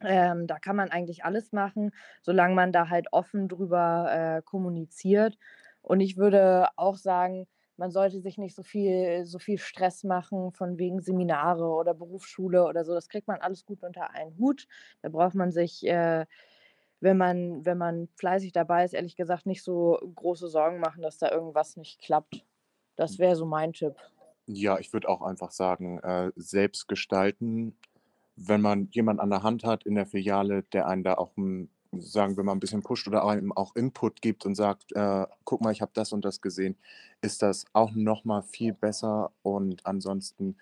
Ähm, 0.00 0.46
da 0.46 0.58
kann 0.58 0.74
man 0.74 0.90
eigentlich 0.90 1.26
alles 1.26 1.52
machen, 1.52 1.92
solange 2.22 2.54
man 2.54 2.72
da 2.72 2.88
halt 2.88 3.12
offen 3.12 3.46
drüber 3.46 4.08
äh, 4.10 4.42
kommuniziert. 4.42 5.36
Und 5.82 6.00
ich 6.00 6.16
würde 6.16 6.68
auch 6.76 6.96
sagen, 6.96 7.46
man 7.76 7.90
sollte 7.90 8.20
sich 8.20 8.38
nicht 8.38 8.56
so 8.56 8.62
viel, 8.62 9.26
so 9.26 9.38
viel 9.38 9.58
Stress 9.58 10.02
machen 10.02 10.52
von 10.52 10.78
wegen 10.78 11.02
Seminare 11.02 11.68
oder 11.68 11.92
Berufsschule 11.92 12.64
oder 12.64 12.86
so. 12.86 12.94
Das 12.94 13.10
kriegt 13.10 13.28
man 13.28 13.42
alles 13.42 13.66
gut 13.66 13.82
unter 13.82 14.12
einen 14.12 14.38
Hut. 14.38 14.66
Da 15.02 15.10
braucht 15.10 15.34
man 15.34 15.52
sich 15.52 15.86
äh, 15.86 16.24
wenn 17.00 17.16
man, 17.16 17.64
wenn 17.64 17.78
man 17.78 18.08
fleißig 18.16 18.52
dabei 18.52 18.84
ist, 18.84 18.94
ehrlich 18.94 19.16
gesagt 19.16 19.46
nicht 19.46 19.62
so 19.62 19.98
große 20.14 20.48
Sorgen 20.48 20.80
machen, 20.80 21.02
dass 21.02 21.18
da 21.18 21.30
irgendwas 21.30 21.76
nicht 21.76 22.00
klappt. 22.00 22.44
Das 22.96 23.18
wäre 23.18 23.36
so 23.36 23.46
mein 23.46 23.72
Tipp. 23.72 23.94
Ja, 24.46 24.78
ich 24.78 24.92
würde 24.92 25.08
auch 25.08 25.22
einfach 25.22 25.52
sagen, 25.52 25.98
äh, 26.00 26.32
selbst 26.34 26.88
gestalten. 26.88 27.76
Wenn 28.34 28.60
man 28.60 28.88
jemanden 28.90 29.20
an 29.20 29.30
der 29.30 29.42
Hand 29.42 29.64
hat 29.64 29.84
in 29.84 29.94
der 29.94 30.06
Filiale, 30.06 30.64
der 30.72 30.88
einen 30.88 31.04
da 31.04 31.14
auch, 31.14 31.36
hm, 31.36 31.68
sagen 31.92 32.36
wir 32.36 32.44
mal, 32.44 32.52
ein 32.52 32.60
bisschen 32.60 32.82
pusht 32.82 33.06
oder 33.06 33.24
einem 33.26 33.52
auch 33.52 33.76
Input 33.76 34.20
gibt 34.20 34.44
und 34.46 34.54
sagt, 34.54 34.92
äh, 34.96 35.26
guck 35.44 35.60
mal, 35.60 35.72
ich 35.72 35.80
habe 35.80 35.92
das 35.94 36.12
und 36.12 36.24
das 36.24 36.40
gesehen, 36.40 36.76
ist 37.20 37.42
das 37.42 37.66
auch 37.72 37.92
noch 37.92 38.24
mal 38.24 38.42
viel 38.42 38.72
besser. 38.72 39.32
Und 39.42 39.86
ansonsten 39.86 40.56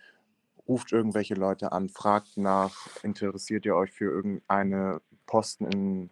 ruft 0.69 0.93
irgendwelche 0.93 1.35
Leute 1.35 1.73
an, 1.73 1.89
fragt 1.89 2.37
nach, 2.37 2.75
interessiert 3.03 3.65
ihr 3.67 3.77
euch 3.77 3.93
für 3.93 4.11
irgendeine 4.11 5.01
Posten 5.27 5.67
in 5.67 6.11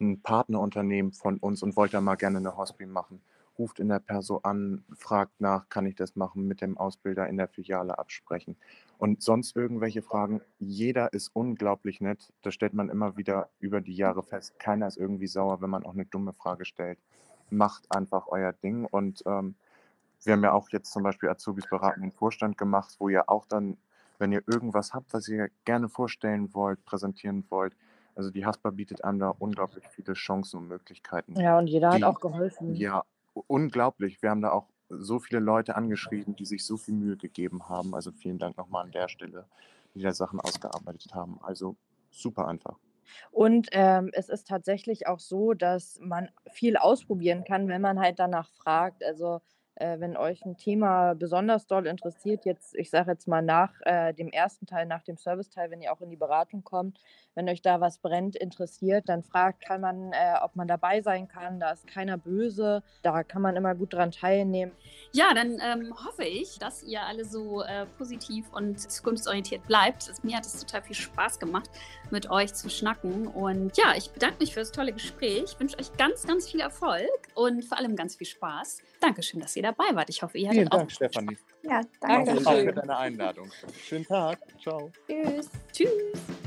ein 0.00 0.20
Partnerunternehmen 0.20 1.12
von 1.12 1.38
uns 1.38 1.62
und 1.62 1.76
wollt 1.76 1.94
da 1.94 2.00
mal 2.00 2.16
gerne 2.16 2.38
eine 2.38 2.56
Hospi 2.56 2.86
machen. 2.86 3.20
Ruft 3.58 3.80
in 3.80 3.88
der 3.88 4.00
Perso 4.00 4.38
an, 4.42 4.84
fragt 4.94 5.40
nach, 5.40 5.68
kann 5.70 5.86
ich 5.86 5.94
das 5.94 6.14
machen, 6.14 6.46
mit 6.46 6.60
dem 6.60 6.76
Ausbilder 6.76 7.26
in 7.26 7.38
der 7.38 7.48
Filiale 7.48 7.98
absprechen. 7.98 8.56
Und 8.98 9.22
sonst 9.22 9.56
irgendwelche 9.56 10.02
Fragen. 10.02 10.40
Jeder 10.58 11.12
ist 11.12 11.30
unglaublich 11.34 12.00
nett. 12.00 12.32
Das 12.42 12.54
stellt 12.54 12.74
man 12.74 12.90
immer 12.90 13.16
wieder 13.16 13.48
über 13.58 13.80
die 13.80 13.94
Jahre 13.94 14.22
fest. 14.22 14.58
Keiner 14.58 14.86
ist 14.86 14.96
irgendwie 14.96 15.26
sauer, 15.26 15.60
wenn 15.60 15.70
man 15.70 15.84
auch 15.84 15.94
eine 15.94 16.06
dumme 16.06 16.32
Frage 16.32 16.64
stellt. 16.64 16.98
Macht 17.50 17.90
einfach 17.90 18.26
euer 18.28 18.52
Ding. 18.52 18.84
Und 18.84 19.22
ähm, 19.26 19.54
wir 20.24 20.32
haben 20.32 20.44
ja 20.44 20.52
auch 20.52 20.68
jetzt 20.70 20.92
zum 20.92 21.02
Beispiel 21.02 21.28
Azubis 21.28 21.66
beraten 21.68 22.02
im 22.02 22.12
Vorstand 22.12 22.58
gemacht, 22.58 22.96
wo 22.98 23.08
ihr 23.08 23.28
auch 23.28 23.46
dann, 23.46 23.76
wenn 24.18 24.32
ihr 24.32 24.42
irgendwas 24.46 24.92
habt, 24.94 25.12
was 25.12 25.28
ihr 25.28 25.48
gerne 25.64 25.88
vorstellen 25.88 26.52
wollt, 26.54 26.84
präsentieren 26.84 27.44
wollt, 27.50 27.74
also 28.16 28.30
die 28.30 28.44
Haspa 28.44 28.70
bietet 28.70 29.04
einem 29.04 29.18
da 29.18 29.28
unglaublich 29.28 29.86
viele 29.88 30.14
Chancen 30.14 30.58
und 30.58 30.68
Möglichkeiten. 30.68 31.38
Ja, 31.38 31.58
und 31.58 31.68
jeder 31.68 31.90
Die- 31.90 32.02
hat 32.04 32.16
auch 32.16 32.20
geholfen. 32.20 32.74
Ja, 32.74 33.04
unglaublich. 33.46 34.20
Wir 34.22 34.30
haben 34.30 34.40
da 34.40 34.50
auch 34.50 34.68
so 34.88 35.18
viele 35.18 35.40
Leute 35.40 35.76
angeschrieben, 35.76 36.36
die 36.36 36.44
sich 36.46 36.64
so 36.64 36.76
viel 36.76 36.94
Mühe 36.94 37.16
gegeben 37.16 37.68
haben. 37.68 37.94
Also 37.94 38.12
vielen 38.12 38.38
Dank 38.38 38.56
nochmal 38.56 38.84
an 38.84 38.92
der 38.92 39.08
Stelle, 39.08 39.46
die 39.94 40.00
da 40.00 40.12
Sachen 40.12 40.40
ausgearbeitet 40.40 41.14
haben. 41.14 41.38
Also 41.42 41.76
super 42.10 42.48
einfach. 42.48 42.78
Und 43.30 43.68
ähm, 43.72 44.10
es 44.12 44.28
ist 44.28 44.48
tatsächlich 44.48 45.06
auch 45.06 45.20
so, 45.20 45.54
dass 45.54 45.98
man 46.00 46.28
viel 46.52 46.76
ausprobieren 46.76 47.44
kann, 47.44 47.68
wenn 47.68 47.80
man 47.82 48.00
halt 48.00 48.18
danach 48.18 48.48
fragt. 48.50 49.04
Also 49.04 49.40
äh, 49.76 50.00
wenn 50.00 50.16
euch 50.16 50.44
ein 50.44 50.56
Thema 50.56 51.14
besonders 51.14 51.66
doll 51.66 51.86
interessiert, 51.86 52.44
jetzt, 52.44 52.74
ich 52.74 52.90
sage 52.90 53.12
jetzt 53.12 53.28
mal 53.28 53.42
nach 53.42 53.72
äh, 53.82 54.12
dem 54.12 54.28
ersten 54.28 54.66
Teil, 54.66 54.86
nach 54.86 55.02
dem 55.02 55.16
Serviceteil, 55.16 55.70
wenn 55.70 55.82
ihr 55.82 55.92
auch 55.92 56.00
in 56.00 56.10
die 56.10 56.16
Beratung 56.16 56.64
kommt, 56.64 56.98
wenn 57.34 57.48
euch 57.48 57.60
da 57.60 57.80
was 57.80 57.98
brennt, 57.98 58.34
interessiert, 58.34 59.08
dann 59.08 59.22
fragt, 59.22 59.60
kann 59.60 59.82
man, 59.82 60.12
äh, 60.12 60.34
ob 60.42 60.56
man 60.56 60.66
dabei 60.66 61.02
sein 61.02 61.28
kann. 61.28 61.60
Da 61.60 61.72
ist 61.72 61.86
keiner 61.86 62.16
böse, 62.16 62.82
da 63.02 63.22
kann 63.22 63.42
man 63.42 63.56
immer 63.56 63.74
gut 63.74 63.92
dran 63.92 64.10
teilnehmen. 64.10 64.72
Ja, 65.12 65.34
dann 65.34 65.60
ähm, 65.60 65.94
hoffe 66.06 66.24
ich, 66.24 66.58
dass 66.58 66.82
ihr 66.82 67.02
alle 67.02 67.26
so 67.26 67.62
äh, 67.62 67.84
positiv 67.98 68.50
und 68.52 68.80
zukunftsorientiert 68.80 69.66
bleibt. 69.66 70.12
Mir 70.24 70.38
hat 70.38 70.46
es 70.46 70.58
total 70.58 70.82
viel 70.82 70.96
Spaß 70.96 71.38
gemacht, 71.38 71.70
mit 72.10 72.30
euch 72.30 72.54
zu 72.54 72.70
schnacken. 72.70 73.26
Und 73.26 73.76
ja, 73.76 73.94
ich 73.96 74.10
bedanke 74.10 74.38
mich 74.40 74.54
für 74.54 74.60
das 74.60 74.72
tolle 74.72 74.92
Gespräch. 74.92 75.44
Ich 75.44 75.60
wünsche 75.60 75.78
euch 75.78 75.92
ganz, 75.98 76.26
ganz 76.26 76.50
viel 76.50 76.60
Erfolg 76.60 77.10
und 77.34 77.64
vor 77.64 77.78
allem 77.78 77.96
ganz 77.96 78.16
viel 78.16 78.26
Spaß. 78.26 78.78
Dankeschön, 79.00 79.40
dass 79.40 79.54
ihr 79.56 79.62
dabei 79.66 79.94
wart. 79.94 80.08
Ich 80.10 80.22
hoffe, 80.22 80.38
ihr 80.38 80.48
hattet 80.48 80.60
Vielen 80.60 80.72
auch 80.72 80.78
Dank, 80.78 80.92
Stefanie. 80.92 81.36
Ja, 81.62 81.80
Danke. 82.00 82.34
danke. 82.42 82.64
Für 82.64 82.72
deine 82.72 82.96
Einladung. 82.96 83.50
Schönen 83.84 84.04
Tag. 84.06 84.38
Ciao. 84.62 84.90
Tschüss. 85.06 85.50
Tschüss. 85.72 86.45